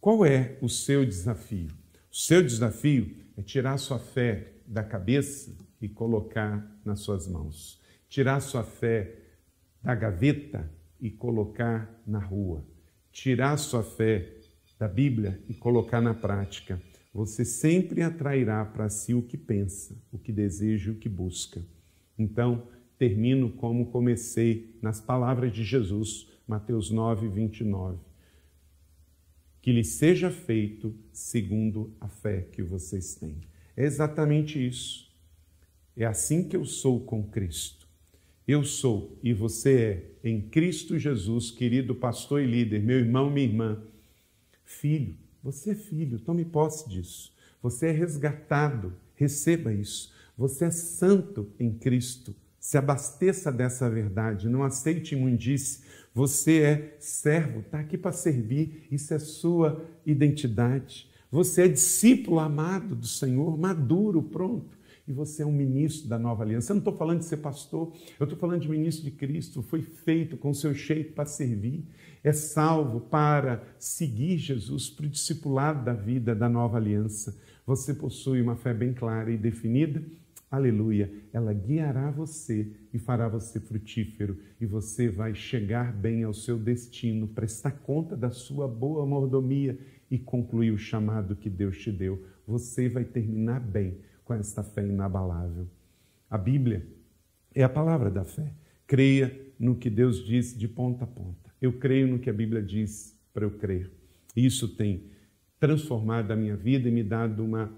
qual 0.00 0.24
é 0.24 0.56
o 0.62 0.70
seu 0.70 1.04
desafio? 1.04 1.68
O 2.10 2.16
seu 2.16 2.42
desafio 2.42 3.14
é 3.36 3.42
tirar 3.42 3.76
sua 3.76 3.98
fé 3.98 4.54
da 4.66 4.82
cabeça 4.82 5.54
e 5.82 5.86
colocar 5.86 6.80
nas 6.82 7.00
suas 7.00 7.28
mãos. 7.28 7.78
Tirar 8.08 8.40
sua 8.40 8.64
fé 8.64 9.18
da 9.82 9.94
gaveta 9.94 10.68
e 10.98 11.10
colocar 11.10 12.02
na 12.06 12.18
rua. 12.18 12.64
Tirar 13.12 13.58
sua 13.58 13.82
fé 13.82 14.32
da 14.78 14.88
Bíblia 14.88 15.42
e 15.46 15.52
colocar 15.52 16.00
na 16.00 16.14
prática. 16.14 16.80
Você 17.12 17.44
sempre 17.44 18.00
atrairá 18.00 18.64
para 18.64 18.88
si 18.88 19.12
o 19.12 19.20
que 19.20 19.36
pensa, 19.36 19.94
o 20.10 20.18
que 20.18 20.32
deseja, 20.32 20.90
o 20.90 20.96
que 20.96 21.08
busca. 21.08 21.62
Então, 22.18 22.66
termino 23.00 23.50
como 23.50 23.86
comecei 23.86 24.78
nas 24.80 25.00
palavras 25.00 25.52
de 25.52 25.64
Jesus, 25.64 26.28
Mateus 26.46 26.90
9, 26.92 27.26
29 27.26 28.10
que 29.60 29.72
lhe 29.72 29.84
seja 29.84 30.30
feito 30.30 30.94
segundo 31.12 31.92
a 32.00 32.08
fé 32.08 32.46
que 32.52 32.62
vocês 32.62 33.14
têm. 33.14 33.36
É 33.76 33.84
exatamente 33.84 34.64
isso. 34.64 35.10
É 35.96 36.04
assim 36.06 36.48
que 36.48 36.56
eu 36.56 36.64
sou 36.64 37.00
com 37.00 37.22
Cristo. 37.22 37.86
Eu 38.48 38.64
sou 38.64 39.18
e 39.22 39.32
você 39.32 40.10
é 40.22 40.28
em 40.28 40.40
Cristo 40.40 40.98
Jesus, 40.98 41.50
querido 41.50 41.94
pastor 41.94 42.42
e 42.42 42.46
líder, 42.46 42.82
meu 42.82 42.98
irmão, 42.98 43.30
minha 43.30 43.46
irmã, 43.46 43.82
filho. 44.64 45.14
Você 45.42 45.70
é 45.70 45.74
filho, 45.74 46.18
tome 46.18 46.44
posse 46.44 46.88
disso. 46.88 47.32
Você 47.62 47.88
é 47.88 47.92
resgatado, 47.92 48.94
receba 49.14 49.72
isso. 49.72 50.12
Você 50.36 50.64
é 50.64 50.70
santo 50.70 51.50
em 51.58 51.70
Cristo. 51.70 52.34
Se 52.60 52.76
abasteça 52.76 53.50
dessa 53.50 53.88
verdade, 53.88 54.46
não 54.46 54.62
aceite 54.62 55.14
imundície, 55.14 55.80
você 56.12 56.60
é 56.60 56.96
servo, 57.00 57.60
está 57.60 57.80
aqui 57.80 57.96
para 57.96 58.12
servir, 58.12 58.86
isso 58.90 59.14
é 59.14 59.18
sua 59.18 59.82
identidade. 60.04 61.08
Você 61.30 61.62
é 61.62 61.68
discípulo 61.68 62.38
amado 62.38 62.94
do 62.94 63.06
Senhor, 63.06 63.56
maduro, 63.56 64.22
pronto. 64.22 64.78
E 65.08 65.12
você 65.12 65.42
é 65.42 65.46
um 65.46 65.52
ministro 65.52 66.06
da 66.06 66.18
nova 66.18 66.44
aliança. 66.44 66.72
Eu 66.72 66.74
não 66.74 66.80
estou 66.80 66.96
falando 66.96 67.20
de 67.20 67.24
ser 67.24 67.38
pastor, 67.38 67.92
eu 68.18 68.24
estou 68.24 68.38
falando 68.38 68.60
de 68.60 68.68
ministro 68.68 69.04
de 69.04 69.10
Cristo. 69.10 69.62
Foi 69.62 69.80
feito 69.80 70.36
com 70.36 70.50
o 70.50 70.54
seu 70.54 70.74
jeito 70.74 71.14
para 71.14 71.24
servir. 71.24 71.82
É 72.22 72.32
salvo 72.32 73.00
para 73.00 73.62
seguir 73.78 74.36
Jesus, 74.36 74.90
para 74.90 75.06
o 75.06 75.08
discipulado 75.08 75.82
da 75.82 75.94
vida 75.94 76.34
da 76.34 76.48
nova 76.48 76.76
aliança. 76.76 77.36
Você 77.64 77.94
possui 77.94 78.42
uma 78.42 78.54
fé 78.54 78.74
bem 78.74 78.92
clara 78.92 79.32
e 79.32 79.38
definida 79.38 80.04
aleluia, 80.50 81.12
ela 81.32 81.52
guiará 81.52 82.10
você 82.10 82.72
e 82.92 82.98
fará 82.98 83.28
você 83.28 83.60
frutífero, 83.60 84.36
e 84.60 84.66
você 84.66 85.08
vai 85.08 85.34
chegar 85.34 85.92
bem 85.92 86.24
ao 86.24 86.34
seu 86.34 86.58
destino, 86.58 87.28
prestar 87.28 87.70
conta 87.70 88.16
da 88.16 88.30
sua 88.30 88.66
boa 88.66 89.06
mordomia 89.06 89.78
e 90.10 90.18
concluir 90.18 90.72
o 90.72 90.78
chamado 90.78 91.36
que 91.36 91.48
Deus 91.48 91.78
te 91.78 91.92
deu. 91.92 92.26
Você 92.46 92.88
vai 92.88 93.04
terminar 93.04 93.60
bem 93.60 93.98
com 94.24 94.34
esta 94.34 94.62
fé 94.62 94.84
inabalável. 94.84 95.68
A 96.28 96.36
Bíblia 96.36 96.86
é 97.54 97.62
a 97.62 97.68
palavra 97.68 98.10
da 98.10 98.24
fé. 98.24 98.52
Creia 98.86 99.36
no 99.58 99.76
que 99.76 99.88
Deus 99.88 100.24
diz 100.24 100.56
de 100.56 100.66
ponta 100.66 101.04
a 101.04 101.06
ponta. 101.06 101.50
Eu 101.60 101.74
creio 101.74 102.08
no 102.08 102.18
que 102.18 102.28
a 102.28 102.32
Bíblia 102.32 102.62
diz 102.62 103.16
para 103.32 103.44
eu 103.44 103.52
crer. 103.52 103.90
Isso 104.34 104.68
tem 104.68 105.04
transformado 105.60 106.30
a 106.30 106.36
minha 106.36 106.56
vida 106.56 106.88
e 106.88 106.92
me 106.92 107.04
dado 107.04 107.44
uma 107.44 107.72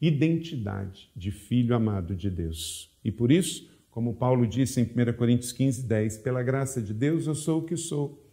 identidade 0.00 1.10
de 1.14 1.30
filho 1.30 1.74
amado 1.74 2.14
de 2.14 2.30
Deus. 2.30 2.90
E 3.04 3.10
por 3.10 3.32
isso, 3.32 3.70
como 3.90 4.14
Paulo 4.14 4.46
disse 4.46 4.80
em 4.80 4.84
1 4.84 5.12
Coríntios 5.14 5.52
15, 5.52 5.82
10, 5.82 6.18
pela 6.18 6.42
graça 6.42 6.80
de 6.80 6.94
Deus 6.94 7.26
eu 7.26 7.34
sou 7.34 7.60
o 7.60 7.64
que 7.64 7.76
sou. 7.76 8.24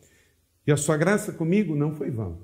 E 0.66 0.72
a 0.72 0.78
sua 0.78 0.98
graça 0.98 1.32
comigo 1.32 1.76
não 1.76 1.94
foi 1.94 2.12
vã. 2.12 2.38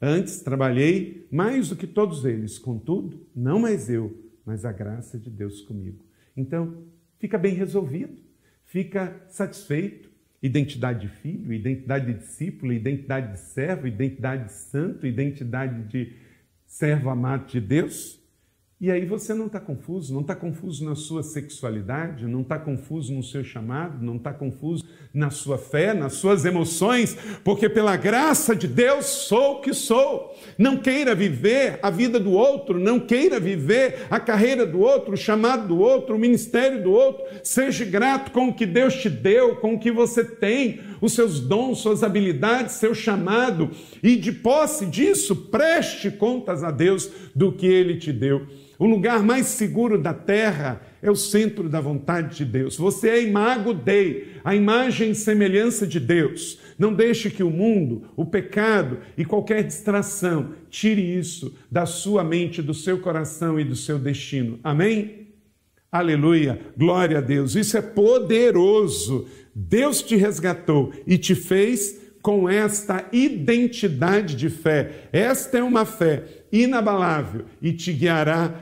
Antes 0.00 0.40
trabalhei 0.40 1.26
mais 1.30 1.70
do 1.70 1.76
que 1.76 1.86
todos 1.86 2.24
eles, 2.24 2.58
contudo, 2.58 3.26
não 3.34 3.58
mais 3.58 3.90
eu, 3.90 4.32
mas 4.44 4.64
a 4.64 4.72
graça 4.72 5.18
de 5.18 5.28
Deus 5.28 5.60
comigo. 5.62 6.04
Então, 6.36 6.84
fica 7.18 7.36
bem 7.36 7.54
resolvido, 7.54 8.16
fica 8.64 9.20
satisfeito. 9.28 10.08
Identidade 10.40 11.00
de 11.00 11.08
filho, 11.08 11.52
identidade 11.52 12.06
de 12.06 12.20
discípulo, 12.20 12.72
identidade 12.72 13.32
de 13.32 13.40
servo, 13.40 13.88
identidade 13.88 14.44
de 14.44 14.52
santo, 14.52 15.04
identidade 15.04 15.82
de 15.88 16.12
servo 16.64 17.10
amado 17.10 17.48
de 17.48 17.60
Deus. 17.60 18.17
E 18.80 18.92
aí 18.92 19.04
você 19.04 19.34
não 19.34 19.46
está 19.46 19.58
confuso, 19.58 20.14
não 20.14 20.20
está 20.20 20.36
confuso 20.36 20.84
na 20.84 20.94
sua 20.94 21.24
sexualidade, 21.24 22.26
não 22.26 22.42
está 22.42 22.56
confuso 22.56 23.12
no 23.12 23.24
seu 23.24 23.42
chamado, 23.42 24.00
não 24.00 24.14
está 24.14 24.32
confuso 24.32 24.84
na 25.12 25.30
sua 25.30 25.58
fé, 25.58 25.92
nas 25.92 26.12
suas 26.12 26.44
emoções, 26.44 27.18
porque 27.42 27.68
pela 27.68 27.96
graça 27.96 28.54
de 28.54 28.68
Deus 28.68 29.06
sou 29.06 29.54
o 29.54 29.60
que 29.62 29.74
sou. 29.74 30.32
Não 30.56 30.76
queira 30.76 31.12
viver 31.12 31.80
a 31.82 31.90
vida 31.90 32.20
do 32.20 32.30
outro, 32.30 32.78
não 32.78 33.00
queira 33.00 33.40
viver 33.40 34.06
a 34.08 34.20
carreira 34.20 34.64
do 34.64 34.78
outro, 34.78 35.14
o 35.14 35.16
chamado 35.16 35.66
do 35.66 35.80
outro, 35.80 36.14
o 36.14 36.18
ministério 36.18 36.80
do 36.80 36.92
outro. 36.92 37.24
Seja 37.42 37.84
grato 37.84 38.30
com 38.30 38.46
o 38.46 38.54
que 38.54 38.64
Deus 38.64 38.94
te 38.94 39.10
deu, 39.10 39.56
com 39.56 39.74
o 39.74 39.78
que 39.80 39.90
você 39.90 40.22
tem, 40.22 40.78
os 41.00 41.12
seus 41.12 41.40
dons, 41.40 41.78
suas 41.78 42.02
habilidades, 42.02 42.76
seu 42.76 42.94
chamado, 42.94 43.70
e 44.02 44.16
de 44.16 44.32
posse 44.32 44.86
disso, 44.86 45.34
preste 45.34 46.10
contas 46.10 46.64
a 46.64 46.70
Deus 46.70 47.10
do 47.34 47.52
que 47.52 47.66
Ele 47.66 47.96
te 47.96 48.12
deu. 48.12 48.46
O 48.78 48.86
lugar 48.86 49.24
mais 49.24 49.46
seguro 49.46 50.00
da 50.00 50.14
terra 50.14 50.80
é 51.02 51.10
o 51.10 51.16
centro 51.16 51.68
da 51.68 51.80
vontade 51.80 52.36
de 52.36 52.44
Deus. 52.44 52.76
Você 52.76 53.08
é 53.08 53.22
imago 53.22 53.74
Dei, 53.74 54.34
a 54.44 54.54
imagem 54.54 55.10
e 55.10 55.14
semelhança 55.16 55.84
de 55.84 55.98
Deus. 55.98 56.60
Não 56.78 56.94
deixe 56.94 57.28
que 57.28 57.42
o 57.42 57.50
mundo, 57.50 58.04
o 58.16 58.24
pecado 58.24 58.98
e 59.16 59.24
qualquer 59.24 59.64
distração 59.64 60.52
tire 60.70 61.02
isso 61.02 61.56
da 61.68 61.86
sua 61.86 62.22
mente, 62.22 62.62
do 62.62 62.72
seu 62.72 63.00
coração 63.00 63.58
e 63.58 63.64
do 63.64 63.74
seu 63.74 63.98
destino. 63.98 64.60
Amém? 64.62 65.26
Aleluia, 65.90 66.60
glória 66.76 67.18
a 67.18 67.20
Deus. 67.20 67.56
Isso 67.56 67.76
é 67.76 67.82
poderoso. 67.82 69.26
Deus 69.60 70.00
te 70.02 70.14
resgatou 70.14 70.92
e 71.04 71.18
te 71.18 71.34
fez 71.34 72.00
com 72.22 72.48
esta 72.48 73.08
identidade 73.12 74.36
de 74.36 74.48
fé. 74.48 75.08
Esta 75.12 75.58
é 75.58 75.62
uma 75.62 75.84
fé 75.84 76.22
inabalável 76.52 77.44
e 77.60 77.72
te 77.72 77.92
guiará 77.92 78.54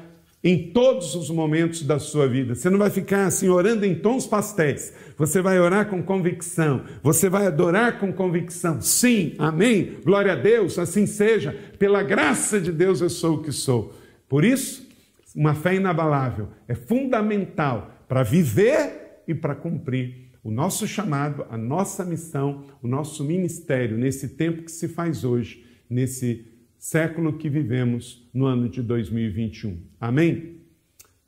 em 0.42 0.70
todos 0.70 1.14
os 1.14 1.28
momentos 1.28 1.82
da 1.82 1.98
sua 1.98 2.26
vida. 2.26 2.54
Você 2.54 2.70
não 2.70 2.78
vai 2.78 2.88
ficar 2.88 3.26
assim 3.26 3.50
orando 3.50 3.84
em 3.84 3.94
tons 3.94 4.26
pastéis. 4.26 4.94
Você 5.18 5.42
vai 5.42 5.60
orar 5.60 5.86
com 5.90 6.02
convicção. 6.02 6.82
Você 7.02 7.28
vai 7.28 7.46
adorar 7.46 7.98
com 7.98 8.10
convicção. 8.10 8.80
Sim, 8.80 9.34
amém. 9.38 9.98
Glória 10.02 10.32
a 10.32 10.36
Deus, 10.36 10.78
assim 10.78 11.04
seja. 11.04 11.54
Pela 11.78 12.02
graça 12.02 12.58
de 12.58 12.72
Deus 12.72 13.02
eu 13.02 13.10
sou 13.10 13.34
o 13.34 13.42
que 13.42 13.52
sou. 13.52 13.92
Por 14.30 14.46
isso, 14.46 14.88
uma 15.34 15.54
fé 15.54 15.74
inabalável 15.74 16.48
é 16.66 16.74
fundamental 16.74 17.90
para 18.08 18.22
viver 18.22 19.20
e 19.28 19.34
para 19.34 19.54
cumprir 19.54 20.25
o 20.46 20.50
nosso 20.52 20.86
chamado, 20.86 21.44
a 21.50 21.58
nossa 21.58 22.04
missão, 22.04 22.62
o 22.80 22.86
nosso 22.86 23.24
ministério 23.24 23.98
nesse 23.98 24.28
tempo 24.28 24.62
que 24.62 24.70
se 24.70 24.86
faz 24.86 25.24
hoje, 25.24 25.64
nesse 25.90 26.46
século 26.78 27.36
que 27.36 27.50
vivemos 27.50 28.30
no 28.32 28.46
ano 28.46 28.68
de 28.68 28.80
2021. 28.80 29.76
Amém? 30.00 30.60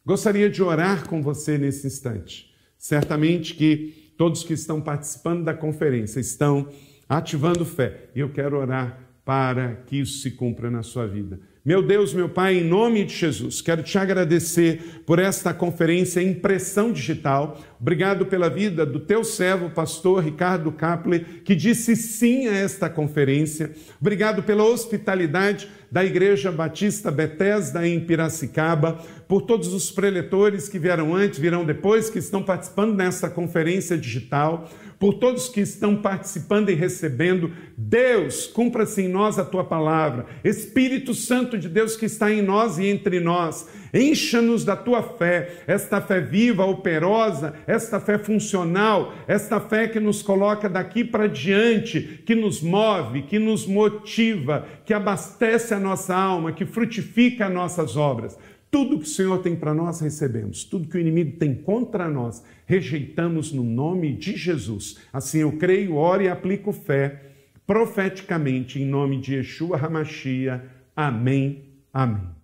Gostaria 0.07 0.49
de 0.49 0.63
orar 0.63 1.09
com 1.09 1.21
você 1.21 1.59
nesse 1.59 1.85
instante. 1.85 2.55
Certamente 2.79 3.57
que 3.57 4.13
todos 4.17 4.45
que 4.45 4.53
estão 4.53 4.81
participando 4.81 5.43
da 5.43 5.53
conferência 5.53 6.21
estão 6.21 6.69
ativando 7.09 7.65
fé 7.65 8.11
e 8.15 8.21
eu 8.21 8.31
quero 8.31 8.57
orar 8.57 9.01
para 9.25 9.83
que 9.85 9.97
isso 9.97 10.23
se 10.23 10.31
cumpra 10.31 10.71
na 10.71 10.85
sua 10.85 11.09
vida. 11.09 11.41
Meu 11.69 11.83
Deus, 11.83 12.15
meu 12.15 12.31
Pai, 12.31 12.57
em 12.57 12.65
nome 12.65 13.05
de 13.05 13.15
Jesus, 13.15 13.61
quero 13.61 13.83
te 13.83 13.99
agradecer 13.99 15.03
por 15.05 15.19
esta 15.19 15.53
conferência 15.53 16.23
Impressão 16.23 16.91
Digital. 16.91 17.61
Obrigado 17.79 18.25
pela 18.25 18.49
vida 18.49 18.87
do 18.87 18.99
teu 18.99 19.23
servo, 19.23 19.69
pastor 19.69 20.25
Ricardo 20.25 20.73
Kapler, 20.73 21.43
que 21.45 21.55
disse 21.55 21.95
sim 21.95 22.49
a 22.49 22.55
esta 22.55 22.89
conferência. 22.89 23.73
Obrigado 24.01 24.43
pela 24.43 24.65
hospitalidade 24.65 25.69
da 25.93 26.03
Igreja 26.03 26.51
Batista 26.51 27.11
Betesda 27.11 27.87
em 27.87 28.01
Piracicaba, 28.01 29.05
por 29.29 29.43
todos 29.43 29.75
os 29.75 29.91
preletores 29.91 30.71
que 30.71 30.79
vieram 30.79 31.15
antes, 31.15 31.39
virão 31.39 31.67
depois, 31.67 32.09
que 32.09 32.19
estão 32.19 32.43
participando 32.43 32.95
nesta 32.95 33.29
conferência 33.29 33.99
digital 33.99 34.71
por 34.99 35.15
todos 35.15 35.49
que 35.49 35.61
estão 35.61 35.97
participando 35.97 36.71
e 36.71 36.75
recebendo. 36.75 37.53
Deus, 37.77 38.47
cumpra-se 38.47 39.03
em 39.03 39.09
nós 39.09 39.39
a 39.39 39.45
tua 39.45 39.65
palavra. 39.65 40.27
Espírito 40.43 41.15
Santo 41.15 41.57
de 41.57 41.69
Deus 41.69 41.97
que 41.97 42.07
está 42.07 42.33
em 42.33 42.43
nós 42.43 42.79
e 42.79 42.87
entre 42.87 43.21
nós, 43.21 43.69
encha-nos 43.95 44.65
da 44.65 44.77
tua 44.77 45.03
fé, 45.03 45.63
esta 45.67 46.01
fé 46.01 46.21
viva, 46.21 46.65
operosa, 46.65 47.55
esta 47.67 48.01
fé 48.01 48.19
funcional, 48.19 49.15
esta 49.27 49.61
fé 49.61 49.87
que 49.87 50.01
nos 50.01 50.23
coloca 50.23 50.69
daqui 50.69 51.05
para 51.05 51.29
diante, 51.29 52.23
que 52.27 52.35
nos 52.35 52.61
move, 52.61 53.23
que 53.23 53.39
nos 53.39 53.67
motiva, 53.67 54.67
que 54.85 54.93
abastece 54.93 55.73
a 55.75 55.81
nossa 55.81 56.15
alma, 56.15 56.53
que 56.53 56.67
frutifica 56.67 57.47
as 57.47 57.53
nossas 57.53 57.97
obras. 57.97 58.37
Tudo 58.71 58.99
que 58.99 59.05
o 59.05 59.09
Senhor 59.09 59.39
tem 59.39 59.57
para 59.57 59.73
nós, 59.73 60.01
recebemos. 60.01 60.65
Tudo 60.65 60.89
que 60.89 60.97
o 60.97 61.01
inimigo 61.01 61.39
tem 61.39 61.55
contra 61.55 62.09
nós, 62.09 62.43
rejeitamos 62.67 63.53
no 63.53 63.65
nome 63.65 64.15
de 64.15 64.37
Jesus. 64.37 64.99
Assim 65.13 65.39
eu 65.39 65.53
creio, 65.53 65.97
oro 65.97 66.23
e 66.23 66.29
aplico 66.29 66.73
fé 66.73 67.23
profeticamente 67.67 68.81
em 68.81 68.87
nome 68.87 69.21
de 69.21 69.35
Yeshua 69.35 69.79
Hamashia. 69.79 70.65
Amém. 70.97 71.65
Amém. 71.93 72.38